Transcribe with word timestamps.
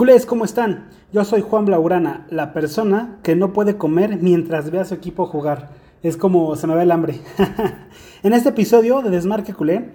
Culés, 0.00 0.24
¿cómo 0.24 0.46
están? 0.46 0.86
Yo 1.12 1.26
soy 1.26 1.42
Juan 1.42 1.66
Blaurana, 1.66 2.26
la 2.30 2.54
persona 2.54 3.18
que 3.22 3.36
no 3.36 3.52
puede 3.52 3.76
comer 3.76 4.16
mientras 4.16 4.70
ve 4.70 4.78
a 4.78 4.86
su 4.86 4.94
equipo 4.94 5.26
jugar. 5.26 5.72
Es 6.02 6.16
como 6.16 6.56
se 6.56 6.66
me 6.66 6.74
va 6.74 6.82
el 6.82 6.90
hambre. 6.90 7.20
en 8.22 8.32
este 8.32 8.48
episodio 8.48 9.02
de 9.02 9.10
Desmarque 9.10 9.52
Culé, 9.52 9.90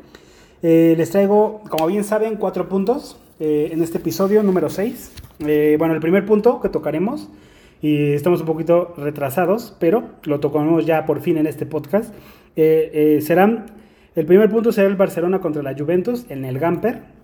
eh, 0.62 0.94
les 0.96 1.10
traigo, 1.10 1.64
como 1.70 1.88
bien 1.88 2.04
saben, 2.04 2.36
cuatro 2.36 2.70
puntos. 2.70 3.18
eh, 3.40 3.70
en 3.72 3.82
este 3.82 3.98
episodio 3.98 4.44
número 4.44 4.70
6. 4.70 5.12
bueno, 5.40 5.96
el 5.96 6.02
primer 6.02 6.24
punto 6.24 6.62
que 6.62 6.70
tocaremos, 6.70 7.28
y 7.82 8.14
estamos 8.14 8.42
un 8.42 8.46
poquito 8.46 8.94
retrasados, 8.98 9.76
pero 9.80 10.04
lo 10.26 10.40
tocaremos 10.40 10.86
ya 10.86 11.08
por 11.08 11.20
fin 11.20 11.38
en 11.38 11.48
este 11.48 11.66
podcast, 11.66 12.14
eh, 12.56 12.92
eh, 12.94 13.22
serán, 13.22 13.72
el 14.16 14.28
primer 14.28 14.52
punto 14.52 14.72
será 14.72 14.88
el 14.88 14.98
Barcelona 14.98 15.40
contra 15.40 15.64
la 15.64 15.76
Juventus 15.76 16.28
en 16.30 16.46
el 16.46 16.60
Gamper. 16.60 17.15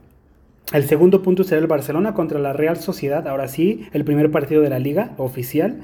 El 0.72 0.86
segundo 0.86 1.22
punto 1.22 1.44
será 1.44 1.60
el 1.60 1.68
Barcelona 1.68 2.14
contra 2.14 2.40
la 2.40 2.54
Real 2.54 2.78
Sociedad, 2.78 3.28
ahora 3.28 3.48
sí, 3.48 3.88
el 3.92 4.06
primer 4.06 4.32
partido 4.32 4.62
de 4.62 4.70
la 4.70 4.80
liga 4.80 5.12
oficial. 5.18 5.82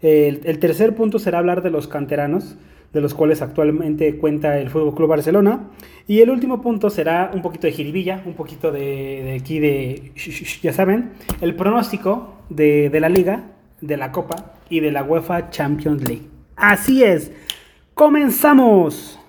El, 0.00 0.58
tercer 0.58 0.94
punto 0.94 1.18
será 1.18 1.38
hablar 1.38 1.62
de 1.62 1.70
los 1.70 1.86
canteranos, 1.86 2.56
de 2.92 3.00
los 3.00 3.14
cuales 3.14 3.42
actualmente 3.42 4.16
cuenta 4.16 4.58
el 4.58 4.70
Fútbol 4.70 4.94
Club 4.94 5.08
Barcelona. 5.08 5.70
Y 6.08 6.20
el 6.20 6.30
último 6.30 6.60
punto 6.62 6.90
será 6.90 7.30
un 7.32 7.42
poquito 7.42 7.66
de 7.66 7.72
jiribilla, 7.72 8.22
un 8.24 8.34
poquito 8.34 8.72
de, 8.72 9.38
aquí 9.40 9.58
de, 9.58 10.12
ya 10.62 10.72
saben, 10.72 11.10
el 11.40 11.54
pronóstico 11.54 12.34
de 12.48 12.90
la 13.00 13.08
liga, 13.08 13.44
de 13.82 13.96
la 13.96 14.12
Copa 14.12 14.54
y 14.70 14.80
de 14.80 14.90
la 14.92 15.02
UEFA 15.02 15.50
Champions 15.50 16.08
League. 16.08 16.22
Así 16.56 17.04
es, 17.04 17.30
comenzamos. 17.94 19.21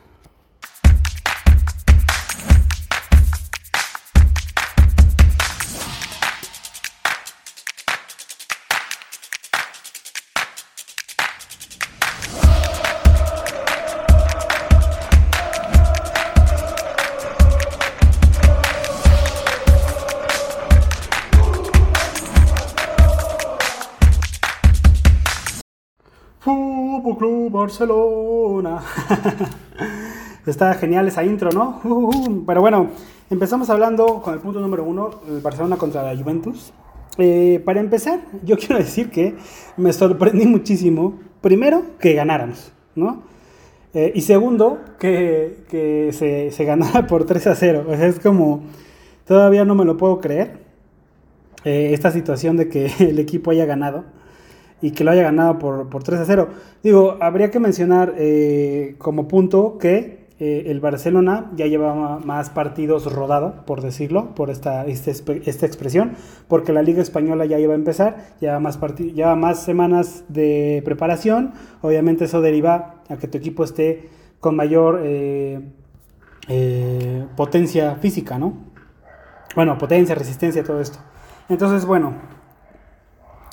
Barcelona. 27.64 28.82
Está 30.46 30.74
genial 30.74 31.08
esa 31.08 31.24
intro, 31.24 31.50
¿no? 31.52 31.80
Pero 32.46 32.60
bueno, 32.60 32.90
empezamos 33.30 33.70
hablando 33.70 34.22
con 34.22 34.34
el 34.34 34.42
punto 34.42 34.60
número 34.60 34.84
uno, 34.84 35.22
el 35.30 35.40
Barcelona 35.40 35.78
contra 35.78 36.04
la 36.04 36.22
Juventus. 36.22 36.74
Eh, 37.18 37.62
para 37.64 37.80
empezar, 37.80 38.20
yo 38.44 38.58
quiero 38.60 38.78
decir 38.78 39.10
que 39.10 39.36
me 39.78 39.94
sorprendí 39.94 40.46
muchísimo, 40.46 41.20
primero, 41.40 41.84
que 42.00 42.14
ganáramos, 42.14 42.74
¿no? 42.96 43.24
Eh, 43.94 44.12
y 44.14 44.22
segundo, 44.22 44.80
que, 45.00 45.64
que 45.70 46.12
se, 46.12 46.52
se, 46.52 46.66
ganara 46.66 47.08
por 47.08 47.26
3 47.26 47.48
a 47.48 47.56
0. 47.56 47.86
O 47.88 47.96
sea, 47.96 48.08
es 48.08 48.20
como, 48.20 48.64
todavía 49.26 49.64
no 49.64 49.76
me 49.76 49.86
lo 49.86 49.96
puedo 49.96 50.20
creer, 50.20 50.60
eh, 51.64 51.92
esta 51.94 52.12
situación 52.12 52.58
de 52.58 52.68
que 52.68 52.92
el 53.00 53.20
equipo 53.20 53.52
haya 53.52 53.66
ganado 53.66 54.04
y 54.84 54.92
que 54.92 55.06
lo 55.06 55.12
haya 55.12 55.24
ganado 55.24 55.58
por, 55.60 55.90
por 55.90 56.04
3 56.04 56.20
a 56.20 56.26
0. 56.26 56.50
Digo, 56.84 57.18
habría 57.22 57.50
que 57.50 57.60
mencionar 57.62 58.16
eh, 58.18 58.96
como 58.98 59.30
punto 59.30 59.78
que 59.78 60.28
eh, 60.40 60.66
el 60.68 60.82
Barcelona 60.82 61.52
ya 61.56 61.68
llevaba 61.68 62.20
más 62.20 62.50
partidos 62.50 63.10
rodado, 63.12 63.64
por 63.66 63.82
decirlo, 63.82 64.36
por 64.36 64.50
esta, 64.50 64.86
esta, 64.86 65.10
esta, 65.12 65.66
expresión, 65.66 66.16
porque 66.50 66.74
la 66.74 66.82
Liga 66.82 67.02
Española 67.02 67.46
ya 67.46 67.60
iba 67.60 67.72
a 67.72 67.78
empezar, 67.78 68.36
lleva 68.42 68.60
más, 68.60 68.78
lleva 68.98 69.38
más 69.38 69.64
semanas 69.64 70.26
de 70.28 70.82
preparación, 70.84 71.54
obviamente 71.82 72.26
eso 72.26 72.42
deriva 72.42 72.96
a 73.08 73.16
que 73.16 73.30
tu 73.30 73.38
equipo 73.38 73.64
esté 73.64 74.10
con 74.42 74.58
mayor 74.58 75.00
eh, 75.06 75.62
potencia 77.38 77.96
física, 77.96 78.38
¿no? 78.38 78.58
Bueno, 79.56 79.78
potencia, 79.78 80.14
resistencia, 80.14 80.62
todo 80.62 80.82
esto. 80.82 81.00
Entonces, 81.48 81.86
bueno, 81.86 82.16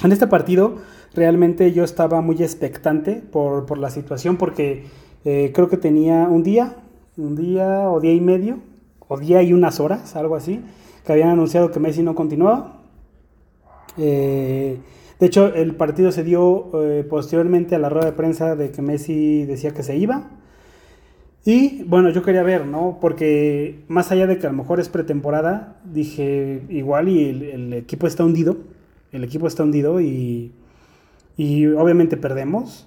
en 0.03 0.13
este 0.13 0.27
partido 0.27 0.77
realmente 1.15 1.73
yo 1.73 1.85
estaba 1.85 2.21
muy 2.21 2.43
expectante 2.43 3.17
por, 3.17 3.67
por 3.67 3.79
la 3.79 3.91
situación 3.91 4.37
porque 4.37 4.85
eh, 5.25 5.51
creo 5.55 5.69
que 5.69 5.77
tenía 5.77 6.29
un 6.29 6.43
día, 6.43 6.77
un 7.17 7.37
día 7.37 7.91
o 7.91 8.01
día 8.01 8.13
y 8.13 8.21
medio, 8.21 8.59
o 9.09 9.19
día 9.19 9.43
y 9.43 9.53
unas 9.53 9.81
horas, 9.81 10.17
algo 10.17 10.37
así, 10.37 10.63
que 11.05 11.13
habían 11.13 11.31
anunciado 11.31 11.71
que 11.71 11.81
Messi 11.81 12.03
no 12.03 12.15
continuaba. 12.15 12.81
Eh, 13.99 14.79
de 15.19 15.27
hecho, 15.27 15.53
el 15.55 15.75
partido 15.75 16.13
se 16.13 16.25
dio 16.25 16.71
eh, 16.83 17.05
posteriormente 17.09 17.75
a 17.75 17.79
la 17.79 17.91
rueda 17.91 18.07
de 18.07 18.13
prensa 18.13 18.57
de 18.57 18.71
que 18.71 18.81
Messi 18.81 19.45
decía 19.45 19.73
que 19.75 19.83
se 19.83 19.97
iba. 19.97 20.31
Y 21.45 21.83
bueno, 21.85 22.11
yo 22.11 22.23
quería 22.23 22.43
ver, 22.43 22.67
¿no? 22.67 22.99
Porque 23.01 23.81
más 23.89 24.13
allá 24.13 24.27
de 24.27 24.39
que 24.39 24.47
a 24.47 24.51
lo 24.51 24.57
mejor 24.57 24.79
es 24.79 24.89
pretemporada, 24.89 25.81
dije, 25.85 26.63
igual 26.69 27.09
y 27.09 27.29
el, 27.29 27.43
el 27.43 27.73
equipo 27.73 28.07
está 28.07 28.25
hundido, 28.25 28.59
el 29.13 29.25
equipo 29.25 29.47
está 29.47 29.65
hundido 29.65 30.01
y 30.01 30.53
y 31.37 31.67
obviamente 31.67 32.17
perdemos. 32.17 32.87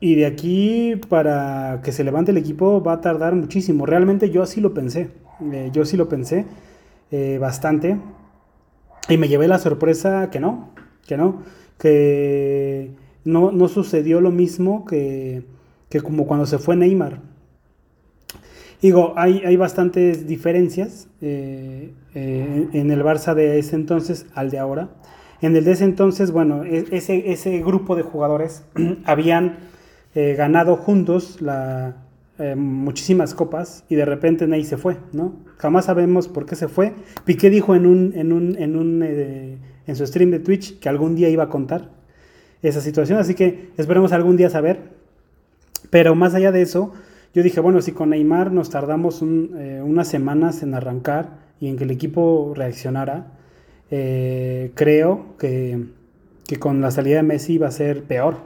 Y 0.00 0.14
de 0.14 0.26
aquí 0.26 1.00
para 1.08 1.80
que 1.82 1.92
se 1.92 2.04
levante 2.04 2.30
el 2.30 2.36
equipo 2.36 2.82
va 2.82 2.94
a 2.94 3.00
tardar 3.00 3.34
muchísimo. 3.34 3.84
Realmente 3.84 4.30
yo 4.30 4.42
así 4.42 4.60
lo 4.60 4.74
pensé. 4.74 5.10
Eh, 5.52 5.70
yo 5.72 5.84
sí 5.84 5.96
lo 5.96 6.08
pensé 6.08 6.46
eh, 7.10 7.38
bastante. 7.40 7.98
Y 9.08 9.16
me 9.16 9.28
llevé 9.28 9.48
la 9.48 9.58
sorpresa 9.58 10.30
que 10.30 10.40
no. 10.40 10.70
Que 11.06 11.16
no. 11.16 11.42
Que 11.78 12.92
no, 13.24 13.50
no 13.50 13.68
sucedió 13.68 14.20
lo 14.20 14.30
mismo 14.30 14.84
que, 14.84 15.42
que, 15.88 16.00
como 16.00 16.26
cuando 16.26 16.46
se 16.46 16.58
fue 16.58 16.76
Neymar. 16.76 17.20
Digo, 18.80 19.14
hay, 19.16 19.42
hay 19.44 19.56
bastantes 19.56 20.28
diferencias 20.28 21.08
eh, 21.20 21.92
en 22.14 22.90
el 22.90 23.02
Barça 23.02 23.34
de 23.34 23.58
ese 23.58 23.74
entonces 23.74 24.26
al 24.34 24.50
de 24.50 24.58
ahora. 24.60 24.90
En 25.40 25.54
el 25.54 25.64
de 25.64 25.72
ese 25.72 25.84
entonces, 25.84 26.32
bueno, 26.32 26.64
ese, 26.64 27.30
ese 27.30 27.58
grupo 27.60 27.94
de 27.94 28.02
jugadores 28.02 28.64
habían 29.04 29.58
eh, 30.14 30.34
ganado 30.36 30.76
juntos 30.76 31.40
la, 31.40 31.96
eh, 32.38 32.56
muchísimas 32.56 33.34
copas 33.34 33.84
y 33.88 33.94
de 33.94 34.04
repente 34.04 34.48
Ney 34.48 34.64
se 34.64 34.76
fue, 34.76 34.96
¿no? 35.12 35.36
Jamás 35.58 35.84
sabemos 35.84 36.26
por 36.26 36.44
qué 36.44 36.56
se 36.56 36.66
fue. 36.66 36.94
Piqué 37.24 37.50
dijo 37.50 37.76
en, 37.76 37.86
un, 37.86 38.12
en, 38.16 38.32
un, 38.32 38.56
en, 38.58 38.76
un, 38.76 39.02
eh, 39.04 39.58
en 39.86 39.96
su 39.96 40.04
stream 40.06 40.30
de 40.30 40.40
Twitch 40.40 40.80
que 40.80 40.88
algún 40.88 41.14
día 41.14 41.28
iba 41.28 41.44
a 41.44 41.48
contar 41.48 41.90
esa 42.62 42.80
situación, 42.80 43.18
así 43.18 43.34
que 43.34 43.70
esperemos 43.76 44.12
algún 44.12 44.36
día 44.36 44.50
saber. 44.50 44.80
Pero 45.90 46.16
más 46.16 46.34
allá 46.34 46.50
de 46.50 46.62
eso, 46.62 46.92
yo 47.32 47.44
dije, 47.44 47.60
bueno, 47.60 47.80
si 47.80 47.92
con 47.92 48.10
Neymar 48.10 48.50
nos 48.50 48.70
tardamos 48.70 49.22
un, 49.22 49.54
unas 49.84 50.08
semanas 50.08 50.64
en 50.64 50.74
arrancar 50.74 51.38
y 51.60 51.68
en 51.68 51.76
que 51.76 51.84
el 51.84 51.92
equipo 51.92 52.54
reaccionara, 52.56 53.37
eh, 53.90 54.72
creo 54.74 55.36
que, 55.38 55.86
que, 56.46 56.58
con 56.58 56.80
la 56.80 56.90
salida 56.90 57.16
de 57.16 57.22
Messi 57.22 57.54
iba 57.54 57.68
a 57.68 57.72
ser 57.72 58.04
peor. 58.04 58.36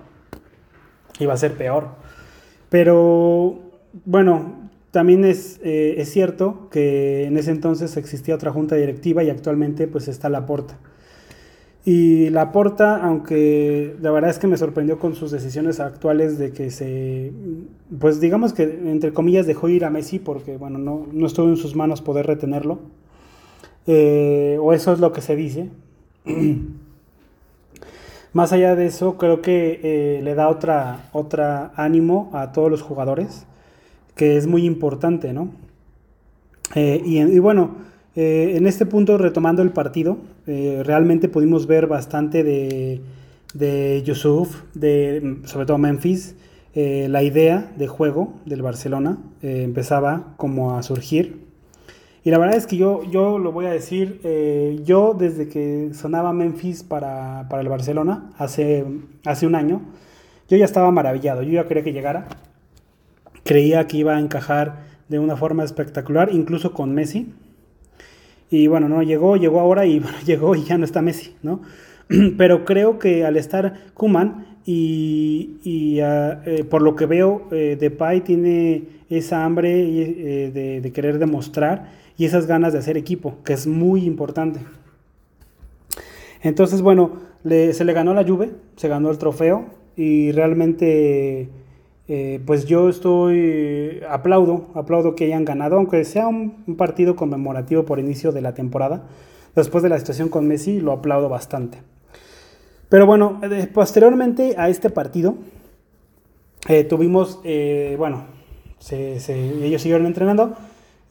Iba 1.18 1.34
a 1.34 1.36
ser 1.36 1.54
peor. 1.54 1.88
Pero 2.68 3.60
bueno, 4.04 4.70
también 4.92 5.24
es, 5.24 5.58
eh, 5.64 5.94
es, 5.98 6.10
cierto 6.10 6.68
que 6.70 7.24
en 7.24 7.36
ese 7.38 7.50
entonces 7.50 7.96
existía 7.96 8.34
otra 8.34 8.52
junta 8.52 8.76
directiva 8.76 9.24
y 9.24 9.30
actualmente 9.30 9.88
pues 9.88 10.06
está 10.06 10.28
la 10.28 10.46
Porta. 10.46 10.78
Y 11.84 12.28
la 12.30 12.52
Porta, 12.52 12.96
aunque 12.96 13.96
la 14.00 14.10
verdad 14.10 14.30
es 14.30 14.38
que 14.38 14.46
me 14.46 14.56
sorprendió 14.56 14.98
con 14.98 15.14
sus 15.14 15.30
decisiones 15.30 15.80
actuales 15.80 16.38
de 16.38 16.52
que 16.52 16.70
se, 16.70 17.32
pues 17.98 18.20
digamos 18.20 18.52
que 18.52 18.64
entre 18.64 19.12
comillas 19.12 19.46
dejó 19.46 19.68
ir 19.68 19.84
a 19.84 19.90
Messi 19.90 20.18
porque 20.18 20.58
bueno, 20.58 20.78
no, 20.78 21.06
no 21.10 21.26
estuvo 21.26 21.48
en 21.48 21.56
sus 21.56 21.74
manos 21.74 22.02
poder 22.02 22.26
retenerlo, 22.26 22.80
eh, 23.86 24.58
o 24.60 24.72
eso 24.72 24.92
es 24.92 25.00
lo 25.00 25.12
que 25.12 25.20
se 25.20 25.36
dice. 25.36 25.68
Más 28.32 28.52
allá 28.52 28.74
de 28.76 28.86
eso, 28.86 29.18
creo 29.18 29.42
que 29.42 29.80
eh, 29.82 30.20
le 30.22 30.34
da 30.34 30.48
otra, 30.48 31.10
otra 31.12 31.72
ánimo 31.76 32.30
a 32.32 32.52
todos 32.52 32.70
los 32.70 32.80
jugadores, 32.80 33.46
que 34.14 34.36
es 34.36 34.46
muy 34.46 34.64
importante, 34.64 35.32
¿no? 35.32 35.50
Eh, 36.74 37.02
y, 37.04 37.18
y, 37.18 37.38
bueno, 37.38 37.76
en 38.14 38.66
este 38.66 38.86
punto, 38.86 39.18
retomando 39.18 39.62
el 39.62 39.70
partido, 39.70 40.18
realmente 40.46 41.28
pudimos 41.28 41.66
ver 41.66 41.86
bastante 41.86 42.42
de, 42.44 43.00
de 43.54 44.02
Yusuf, 44.04 44.62
de, 44.74 45.38
sobre 45.44 45.64
todo 45.66 45.78
Memphis, 45.78 46.34
la 46.74 47.22
idea 47.22 47.72
de 47.76 47.88
juego 47.88 48.34
del 48.44 48.60
Barcelona 48.60 49.18
empezaba 49.40 50.34
como 50.36 50.76
a 50.76 50.82
surgir, 50.82 51.41
y 52.24 52.30
la 52.30 52.38
verdad 52.38 52.56
es 52.56 52.66
que 52.66 52.76
yo, 52.76 53.02
yo 53.10 53.38
lo 53.38 53.52
voy 53.52 53.66
a 53.66 53.70
decir, 53.70 54.20
eh, 54.24 54.80
yo 54.84 55.14
desde 55.18 55.48
que 55.48 55.90
sonaba 55.92 56.32
Memphis 56.32 56.82
para, 56.82 57.46
para, 57.48 57.62
el 57.62 57.68
Barcelona, 57.68 58.30
hace, 58.38 58.84
hace 59.24 59.46
un 59.46 59.54
año, 59.54 59.82
yo 60.48 60.56
ya 60.56 60.64
estaba 60.64 60.90
maravillado, 60.90 61.42
yo 61.42 61.52
ya 61.52 61.66
quería 61.66 61.82
que 61.82 61.92
llegara, 61.92 62.28
creía 63.44 63.86
que 63.86 63.96
iba 63.96 64.16
a 64.16 64.20
encajar 64.20 64.84
de 65.08 65.18
una 65.18 65.36
forma 65.36 65.64
espectacular, 65.64 66.30
incluso 66.32 66.72
con 66.72 66.94
Messi. 66.94 67.34
Y 68.50 68.66
bueno, 68.66 68.88
no 68.88 69.02
llegó, 69.02 69.36
llegó 69.36 69.60
ahora 69.60 69.86
y 69.86 70.02
llegó 70.26 70.54
y 70.54 70.64
ya 70.64 70.78
no 70.78 70.84
está 70.84 71.02
Messi, 71.02 71.36
¿no? 71.42 71.60
Pero 72.38 72.64
creo 72.64 72.98
que 72.98 73.24
al 73.24 73.36
estar 73.36 73.92
Kuman 73.94 74.46
y, 74.64 76.00
ah, 76.00 76.40
eh, 76.46 76.64
por 76.64 76.82
lo 76.82 76.94
que 76.94 77.06
veo, 77.06 77.48
eh, 77.50 77.76
Depay 77.78 78.20
tiene 78.22 78.84
esa 79.10 79.44
hambre 79.44 79.70
eh, 79.72 80.80
de, 80.80 80.92
querer 80.92 81.18
demostrar 81.18 82.01
y 82.16 82.24
esas 82.24 82.46
ganas 82.46 82.72
de 82.72 82.78
hacer 82.78 82.96
equipo, 82.96 83.36
que 83.44 83.52
es 83.52 83.66
muy 83.66 84.04
importante. 84.04 84.60
Entonces, 86.42 86.82
bueno, 86.82 87.12
se 87.44 87.84
le 87.84 87.92
ganó 87.92 88.14
la 88.14 88.24
Juve, 88.24 88.50
se 88.76 88.88
ganó 88.88 89.10
el 89.10 89.18
trofeo 89.18 89.66
y 89.96 90.32
realmente, 90.32 91.48
pues 92.44 92.66
yo 92.66 92.88
estoy, 92.88 94.00
aplaudo, 94.08 94.68
aplaudo 94.74 95.14
que 95.14 95.26
hayan 95.26 95.44
ganado, 95.44 95.76
aunque 95.76 96.04
sea 96.04 96.26
un 96.28 96.76
partido 96.76 97.16
conmemorativo 97.16 97.84
por 97.84 97.98
inicio 97.98 98.32
de 98.32 98.40
la 98.40 98.54
temporada. 98.54 99.04
Después 99.54 99.82
de 99.82 99.88
la 99.88 99.98
situación 99.98 100.28
con 100.28 100.48
Messi, 100.48 100.80
lo 100.80 100.92
aplaudo 100.92 101.28
bastante. 101.28 101.78
Pero 102.88 103.06
bueno, 103.06 103.40
posteriormente 103.72 104.54
a 104.58 104.68
este 104.68 104.90
partido, 104.90 105.36
eh, 106.68 106.84
tuvimos, 106.84 107.40
eh, 107.42 107.94
bueno, 107.98 108.24
ellos 108.90 109.82
siguieron 109.82 110.06
entrenando 110.06 110.54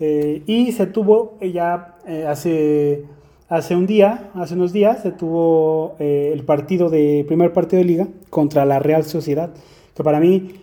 eh, 0.02 0.44
y 0.46 0.74
se 0.74 0.88
tuvo 0.88 1.38
ya 1.40 1.96
hace, 2.28 3.06
hace 3.48 3.76
un 3.78 3.88
día, 3.88 4.32
hace 4.34 4.56
unos 4.56 4.74
días, 4.74 5.02
se 5.02 5.12
tuvo 5.12 5.96
el 6.00 6.44
partido 6.44 6.90
de, 6.90 7.24
primer 7.26 7.54
partido 7.54 7.82
de 7.82 7.86
liga 7.86 8.08
contra 8.30 8.66
la 8.66 8.80
Real 8.80 9.06
Sociedad, 9.06 9.52
que 9.96 10.04
para 10.04 10.20
mí, 10.20 10.56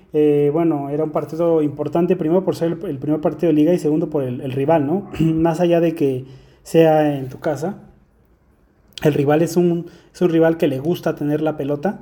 bueno, 0.52 0.90
era 0.90 1.04
un 1.04 1.10
partido 1.10 1.62
importante, 1.62 2.16
primero 2.16 2.44
por 2.44 2.56
ser 2.56 2.76
el, 2.86 2.98
primer 2.98 3.20
partido 3.20 3.48
de 3.48 3.54
liga 3.54 3.72
y 3.72 3.78
segundo 3.78 4.10
por 4.10 4.24
el 4.24 4.52
rival, 4.52 4.86
¿no? 4.86 5.10
Más 5.20 5.60
allá 5.60 5.80
de 5.80 5.94
que 5.94 6.26
sea 6.62 7.16
en 7.16 7.30
tu 7.30 7.38
casa, 7.38 7.88
el 9.02 9.14
rival 9.14 9.42
es 9.42 9.56
un, 9.56 9.86
un 10.20 10.28
rival 10.28 10.56
que 10.56 10.66
le 10.66 10.80
gusta 10.80 11.14
tener 11.14 11.40
la 11.40 11.56
pelota, 11.56 12.00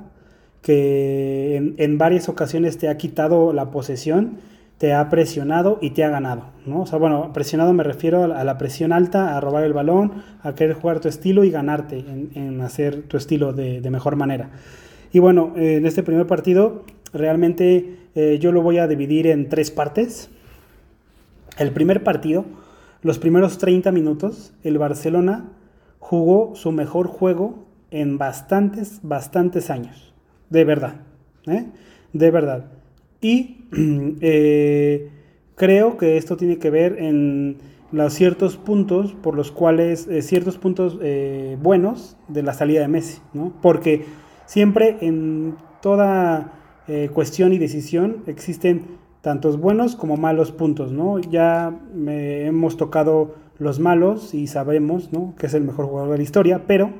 que 0.61 1.73
en, 1.77 1.97
varias 1.97 2.27
ocasiones 2.27 2.77
te 2.77 2.89
ha 2.89 2.97
quitado 2.97 3.53
la 3.53 3.69
posesión, 3.69 4.39
te 4.77 4.93
ha 4.93 5.09
presionado 5.09 5.79
y 5.81 5.91
te 5.91 6.03
ha 6.03 6.09
ganado. 6.09 6.43
¿no? 6.65 6.81
O 6.81 6.85
sea, 6.85 6.99
bueno, 6.99 7.31
presionado 7.33 7.73
me 7.73 7.83
refiero 7.83 8.23
a 8.35 8.43
la 8.43 8.57
presión 8.57 8.93
alta, 8.93 9.35
a 9.35 9.41
robar 9.41 9.63
el 9.63 9.73
balón, 9.73 10.23
a 10.43 10.53
querer 10.53 10.75
jugar 10.75 10.99
tu 10.99 11.07
estilo 11.07 11.43
y 11.43 11.51
ganarte 11.51 12.03
en, 12.35 12.61
hacer 12.61 13.03
tu 13.03 13.17
estilo 13.17 13.53
de, 13.53 13.87
mejor 13.89 14.15
manera. 14.15 14.51
Y 15.11 15.19
bueno, 15.19 15.53
en 15.55 15.85
este 15.85 16.03
primer 16.03 16.27
partido 16.27 16.83
realmente 17.13 17.97
eh, 18.15 18.37
yo 18.39 18.51
lo 18.51 18.61
voy 18.61 18.77
a 18.77 18.87
dividir 18.87 19.27
en 19.27 19.49
tres 19.49 19.71
partes. 19.71 20.29
El 21.57 21.71
primer 21.71 22.03
partido, 22.03 22.45
los 23.01 23.17
primeros 23.17 23.57
30 23.57 23.91
minutos, 23.91 24.53
el 24.63 24.77
Barcelona 24.77 25.45
jugó 25.99 26.55
su 26.55 26.71
mejor 26.71 27.07
juego 27.07 27.65
en 27.89 28.17
bastantes, 28.17 28.99
bastantes 29.01 29.69
años. 29.69 30.13
De 30.49 30.63
verdad. 30.65 30.95
¿eh? 31.47 31.65
De 32.13 32.31
verdad. 32.31 32.65
Y 33.21 33.65
eh, 34.21 35.09
creo 35.55 35.97
que 35.97 36.17
esto 36.17 36.37
tiene 36.37 36.57
que 36.57 36.69
ver 36.69 36.97
en 36.99 37.57
los 37.91 38.13
ciertos 38.13 38.57
puntos 38.57 39.13
por 39.13 39.35
los 39.35 39.51
cuales, 39.51 40.07
eh, 40.07 40.21
ciertos 40.21 40.57
puntos 40.57 40.99
buenos 41.61 42.17
de 42.27 42.43
la 42.43 42.53
salida 42.53 42.81
de 42.81 42.87
Messi, 42.87 43.21
¿no? 43.33 43.53
Porque 43.61 44.05
siempre 44.45 44.97
en 45.01 45.55
toda 45.81 46.53
cuestión 47.13 47.51
y 47.51 47.57
decisión 47.57 48.23
existen 48.27 48.97
tantos 49.21 49.59
buenos 49.59 49.97
como 49.97 50.15
malos 50.15 50.51
puntos, 50.51 50.93
¿no? 50.93 51.19
Ya 51.19 51.77
hemos 52.05 52.77
tocado 52.77 53.35
los 53.59 53.79
malos 53.79 54.33
y 54.33 54.47
sabemos 54.47 55.11
¿no? 55.11 55.33
que 55.37 55.47
es 55.47 55.53
el 55.53 55.63
mejor 55.63 55.85
jugador 55.87 56.11
de 56.11 56.17
la 56.17 56.23
historia, 56.23 56.63
pero 56.67 56.91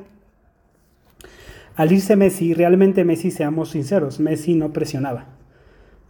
al 1.75 1.91
irse 1.91 2.15
Messi, 2.15 2.53
realmente 2.53 3.03
Messi, 3.03 3.29
seamos 3.29 3.69
sinceros, 3.69 4.19
Messi 4.19 4.55
no 4.55 4.73
presionaba. 4.73 5.36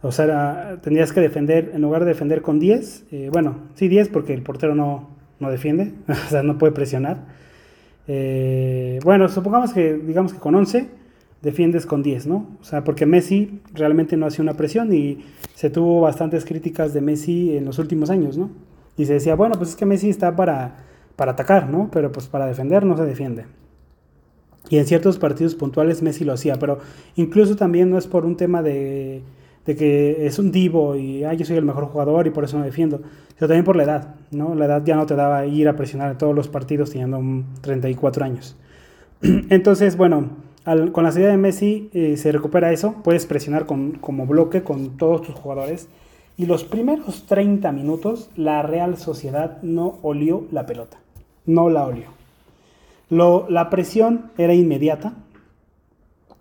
O 0.00 0.12
sea, 0.12 0.78
tendrías 0.80 1.12
que 1.12 1.20
defender, 1.20 1.72
en 1.74 1.82
lugar 1.82 2.04
de 2.04 2.08
defender 2.08 2.40
con 2.40 2.60
10, 2.60 3.06
eh, 3.10 3.30
bueno, 3.32 3.56
sí 3.74 3.88
10 3.88 4.10
porque 4.10 4.32
el 4.32 4.42
portero 4.42 4.74
no, 4.74 5.08
no 5.40 5.50
defiende, 5.50 5.92
o 6.08 6.30
sea, 6.30 6.42
no 6.42 6.58
puede 6.58 6.72
presionar. 6.72 7.24
Eh, 8.06 9.00
bueno, 9.04 9.28
supongamos 9.28 9.72
que, 9.72 9.94
digamos 9.94 10.32
que 10.32 10.38
con 10.38 10.54
11 10.54 10.88
defiendes 11.42 11.84
con 11.84 12.02
10, 12.02 12.26
¿no? 12.26 12.46
O 12.60 12.64
sea, 12.64 12.84
porque 12.84 13.06
Messi 13.06 13.60
realmente 13.74 14.16
no 14.16 14.26
hace 14.26 14.40
una 14.40 14.54
presión 14.54 14.92
y 14.92 15.24
se 15.54 15.70
tuvo 15.70 16.02
bastantes 16.02 16.44
críticas 16.44 16.94
de 16.94 17.00
Messi 17.00 17.56
en 17.56 17.64
los 17.64 17.78
últimos 17.78 18.10
años, 18.10 18.38
¿no? 18.38 18.50
Y 18.96 19.06
se 19.06 19.14
decía, 19.14 19.34
bueno, 19.34 19.56
pues 19.56 19.70
es 19.70 19.76
que 19.76 19.86
Messi 19.86 20.10
está 20.10 20.34
para, 20.34 20.76
para 21.16 21.32
atacar, 21.32 21.68
¿no? 21.68 21.90
Pero 21.92 22.10
pues 22.12 22.26
para 22.28 22.46
defender 22.46 22.84
no 22.84 22.96
se 22.96 23.04
defiende. 23.04 23.46
Y 24.70 24.78
en 24.78 24.86
ciertos 24.86 25.18
partidos 25.18 25.54
puntuales 25.54 26.02
Messi 26.02 26.24
lo 26.24 26.32
hacía, 26.32 26.56
pero 26.56 26.78
incluso 27.16 27.56
también 27.56 27.90
no 27.90 27.98
es 27.98 28.06
por 28.06 28.26
un 28.26 28.36
tema 28.36 28.62
de, 28.62 29.22
de 29.68 29.76
que 29.76 30.26
es 30.26 30.38
un 30.38 30.50
divo 30.50 30.96
y 30.96 31.20
yo 31.20 31.44
soy 31.44 31.58
el 31.58 31.64
mejor 31.66 31.84
jugador 31.88 32.26
y 32.26 32.30
por 32.30 32.42
eso 32.42 32.58
no 32.58 32.64
defiendo, 32.64 33.02
sino 33.36 33.48
también 33.48 33.66
por 33.66 33.76
la 33.76 33.82
edad, 33.82 34.14
¿no? 34.30 34.54
La 34.54 34.64
edad 34.64 34.82
ya 34.82 34.96
no 34.96 35.04
te 35.04 35.14
daba 35.14 35.44
ir 35.44 35.68
a 35.68 35.76
presionar 35.76 36.10
en 36.10 36.16
todos 36.16 36.34
los 36.34 36.48
partidos 36.48 36.90
teniendo 36.90 37.20
34 37.60 38.24
años. 38.24 38.56
Entonces, 39.20 39.98
bueno, 39.98 40.30
con 40.92 41.04
la 41.04 41.12
salida 41.12 41.28
de 41.28 41.36
Messi 41.36 41.90
eh, 41.92 42.16
se 42.16 42.32
recupera 42.32 42.72
eso, 42.72 42.94
puedes 43.04 43.26
presionar 43.26 43.66
con, 43.66 43.92
como 43.92 44.24
bloque 44.24 44.62
con 44.62 44.96
todos 44.96 45.20
tus 45.20 45.34
jugadores 45.34 45.90
y 46.38 46.46
los 46.46 46.64
primeros 46.64 47.26
30 47.26 47.70
minutos 47.70 48.30
la 48.36 48.62
Real 48.62 48.96
Sociedad 48.96 49.60
no 49.60 49.98
olió 50.00 50.46
la 50.50 50.64
pelota. 50.64 50.96
No 51.44 51.68
la 51.68 51.84
olió. 51.84 52.06
la 53.10 53.68
presión 53.68 54.30
era 54.38 54.54
inmediata. 54.54 55.12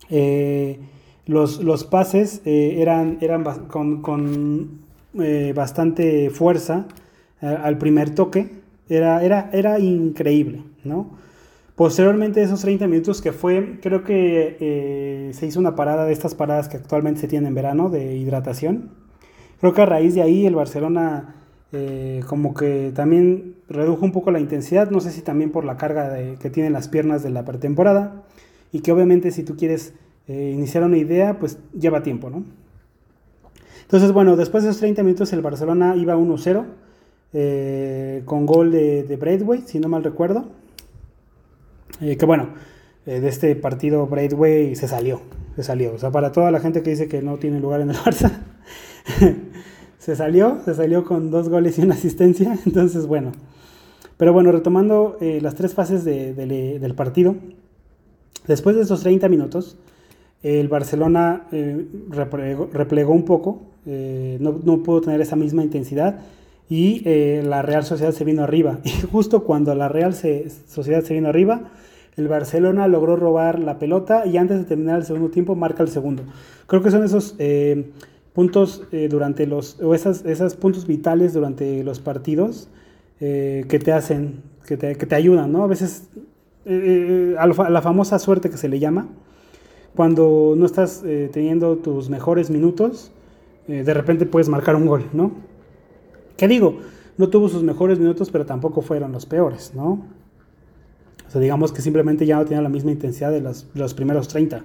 Eh, 0.10 0.80
los, 1.28 1.84
pases 1.86 2.42
eh, 2.46 2.78
eran, 2.80 3.18
eran 3.22 3.44
con, 3.68 4.80
eh, 5.20 5.54
bastante 5.56 6.30
fuerza 6.30 6.88
al 7.42 7.78
primer 7.78 8.16
toque. 8.16 8.50
Era, 8.90 9.24
era, 9.24 9.50
era 9.52 9.80
increíble, 9.80 10.64
¿no? 10.84 11.18
Posteriormente 11.76 12.42
esos 12.42 12.62
30 12.62 12.88
minutos 12.88 13.22
que 13.22 13.32
fue, 13.32 13.80
creo 13.82 14.04
que 14.04 15.30
se 15.34 15.46
hizo 15.46 15.60
una 15.60 15.76
parada 15.76 16.06
de 16.06 16.14
estas 16.14 16.34
paradas 16.34 16.70
que 16.70 16.78
actualmente 16.78 17.22
se 17.22 17.28
tienen 17.28 17.50
en 17.50 17.56
verano 17.56 17.90
de 17.90 18.16
hidratación 18.16 18.90
Creo 19.60 19.74
que 19.74 19.82
a 19.82 19.86
raíz 19.86 20.14
de 20.14 20.22
ahí 20.22 20.46
el 20.46 20.56
Barcelona 20.56 21.36
eh, 21.72 22.22
como 22.28 22.54
que 22.54 22.92
también 22.94 23.56
redujo 23.68 24.06
un 24.06 24.12
poco 24.12 24.32
la 24.32 24.40
intensidad, 24.40 24.92
no 24.92 25.00
sé 25.00 25.12
si 25.12 25.22
también 25.22 25.52
por 25.52 25.66
la 25.66 25.78
carga 25.78 26.16
que 26.40 26.50
tienen 26.50 26.74
las 26.74 26.88
piernas 26.88 27.24
de 27.24 27.32
la 27.32 27.44
pretemporada 27.44 28.24
y 28.72 28.82
que 28.82 28.92
obviamente 28.92 29.32
si 29.32 29.44
tú 29.44 29.58
quieres 29.58 29.94
eh, 30.28 30.52
iniciar 30.54 30.84
una 30.84 30.98
idea, 30.98 31.40
pues 31.40 31.58
lleva 31.78 32.04
tiempo, 32.04 32.30
¿no? 32.30 32.44
Entonces, 33.82 34.12
bueno, 34.12 34.36
después 34.36 34.64
de 34.64 34.72
esos 34.72 34.82
30 34.82 35.04
minutos 35.04 35.32
el 35.34 35.42
Barcelona 35.42 35.96
iba 35.96 36.18
1-0 36.18 36.66
eh, 37.34 38.22
con 38.26 38.46
gol 38.46 38.72
de, 38.72 39.04
de 39.04 39.16
Braithwaite, 39.16 39.68
si 39.68 39.80
no 39.80 39.88
mal 39.88 40.04
recuerdo. 40.04 40.46
que 42.00 42.26
bueno, 42.26 42.50
de 43.06 43.26
este 43.28 43.56
partido 43.56 44.08
Braithwaite 44.08 44.76
se 44.76 44.88
salió, 44.90 45.22
se 45.56 45.64
salió. 45.64 45.94
O 45.94 45.98
sea, 45.98 46.12
para 46.12 46.34
toda 46.34 46.52
la 46.52 46.60
gente 46.60 46.84
que 46.84 46.90
dice 46.90 47.08
que 47.08 47.22
no 47.22 47.38
tiene 47.38 47.62
lugar 47.62 47.80
en 47.80 47.92
el 47.92 47.96
Barça, 48.06 48.32
se 50.08 50.16
salió, 50.16 50.60
se 50.64 50.74
salió 50.74 51.04
con 51.04 51.32
dos 51.32 51.50
goles 51.50 51.78
y 51.78 51.82
una 51.82 51.96
asistencia. 51.96 52.58
Entonces, 52.66 53.08
bueno. 53.08 53.34
Pero 54.18 54.34
bueno, 54.34 54.52
retomando 54.52 55.18
eh, 55.22 55.40
las 55.42 55.56
tres 55.56 55.74
fases 55.74 56.04
del 56.06 56.94
partido. 56.96 57.36
Después 58.48 58.76
de 58.76 58.84
esos 58.84 59.02
30 59.02 59.28
minutos, 59.30 59.78
el 60.44 60.68
Barcelona 60.68 61.48
eh, 61.52 61.86
replegó, 62.10 63.14
un 63.14 63.26
poco, 63.26 63.62
eh, 63.86 64.38
no, 64.40 64.60
no, 64.64 64.84
pudo 64.84 65.02
tener 65.02 65.22
esa 65.22 65.36
misma 65.36 65.64
intensidad 65.64 66.20
y 66.70 67.02
la 67.44 67.62
Real 67.62 67.84
Sociedad 67.84 68.12
se 68.12 68.24
vino 68.24 68.44
arriba. 68.44 68.80
Y 68.84 68.90
justo 69.12 69.44
cuando 69.44 69.74
la 69.76 69.88
Real 69.88 70.14
Sociedad 70.14 71.04
se 71.04 71.14
vino 71.14 71.30
arriba, 71.30 71.72
el 72.18 72.28
Barcelona 72.28 72.88
logró 72.88 73.16
robar 73.16 73.60
la 73.60 73.80
pelota 73.80 74.26
y 74.26 74.38
antes 74.38 74.58
de 74.58 74.66
terminar 74.66 74.98
el 74.98 75.06
segundo 75.06 75.30
tiempo 75.30 75.56
marca 75.56 75.84
el 75.84 75.90
segundo. 75.90 76.24
Creo 76.66 76.82
que 76.82 76.92
son 76.92 77.04
esos 77.04 77.36
puntos 78.38 78.84
eh, 78.92 79.08
durante 79.10 79.48
los, 79.48 79.82
o 79.82 79.96
esas, 79.96 80.56
puntos 80.58 80.86
vitales 80.86 81.34
durante 81.34 81.84
los 81.84 82.00
partidos 82.00 82.70
eh, 83.20 83.66
que 83.68 83.80
te 83.80 83.92
hacen, 83.92 84.44
que 84.68 84.78
te, 84.78 84.96
que 84.96 85.08
te, 85.08 85.16
ayudan, 85.16 85.52
¿no? 85.52 85.64
A 85.64 85.68
veces, 85.68 86.08
eh, 86.66 87.34
a, 87.40 87.48
la 87.48 87.82
famosa 87.82 88.20
suerte 88.20 88.52
que 88.52 88.58
se 88.58 88.70
le 88.70 88.78
llama, 88.78 89.08
cuando 89.98 90.54
no 90.56 90.66
estás 90.66 91.04
teniendo 91.32 91.76
tus 91.78 92.10
mejores 92.10 92.50
minutos, 92.50 93.12
de 93.68 93.94
repente 93.94 94.26
puedes 94.26 94.48
marcar 94.48 94.78
un 94.78 94.86
gol, 94.86 95.04
¿no? 95.12 95.32
¿Qué 96.38 96.48
digo? 96.48 96.78
No 97.18 97.30
tuvo 97.30 97.50
sus 97.50 97.64
mejores 97.64 98.00
minutos, 98.00 98.30
pero 98.30 98.46
tampoco 98.46 98.82
fueron 98.82 99.12
los 99.12 99.26
peores, 99.26 99.74
¿no? 99.76 100.06
O 101.28 101.32
sea, 101.32 101.42
digamos 101.42 101.74
que 101.74 101.82
simplemente 101.82 102.26
ya 102.26 102.38
no 102.38 102.46
tenía 102.46 102.62
la 102.62 102.70
misma 102.70 102.92
intensidad 102.92 103.32
de 103.32 103.42
los, 103.42 103.68
los 103.74 103.94
primeros 103.94 104.30
30 104.30 104.64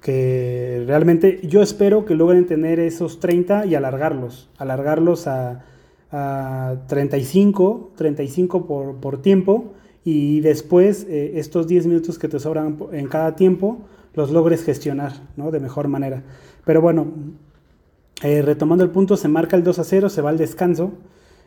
que 0.00 0.84
realmente 0.86 1.40
yo 1.46 1.62
espero 1.62 2.04
que 2.04 2.14
logren 2.14 2.46
tener 2.46 2.80
esos 2.80 3.20
30 3.20 3.66
y 3.66 3.74
alargarlos, 3.74 4.48
alargarlos 4.56 5.26
a, 5.26 5.64
a 6.10 6.76
35, 6.86 7.90
35 7.96 8.66
por, 8.66 8.96
por, 8.96 9.20
tiempo 9.20 9.74
y 10.02 10.40
después 10.40 11.06
eh, 11.08 11.32
estos 11.34 11.68
10 11.68 11.86
minutos 11.86 12.18
que 12.18 12.28
te 12.28 12.38
sobran 12.38 12.78
en 12.92 13.08
cada 13.08 13.36
tiempo 13.36 13.82
los 14.14 14.30
logres 14.30 14.64
gestionar 14.64 15.12
¿no? 15.36 15.50
de 15.50 15.60
mejor 15.60 15.88
manera. 15.88 16.22
Pero 16.64 16.80
bueno, 16.80 17.12
eh, 18.22 18.42
retomando 18.42 18.84
el 18.84 18.90
punto, 18.90 19.16
se 19.16 19.28
marca 19.28 19.56
el 19.56 19.64
2 19.64 19.78
a 19.78 19.84
0, 19.84 20.08
se 20.08 20.22
va 20.22 20.30
al 20.30 20.38
descanso 20.38 20.92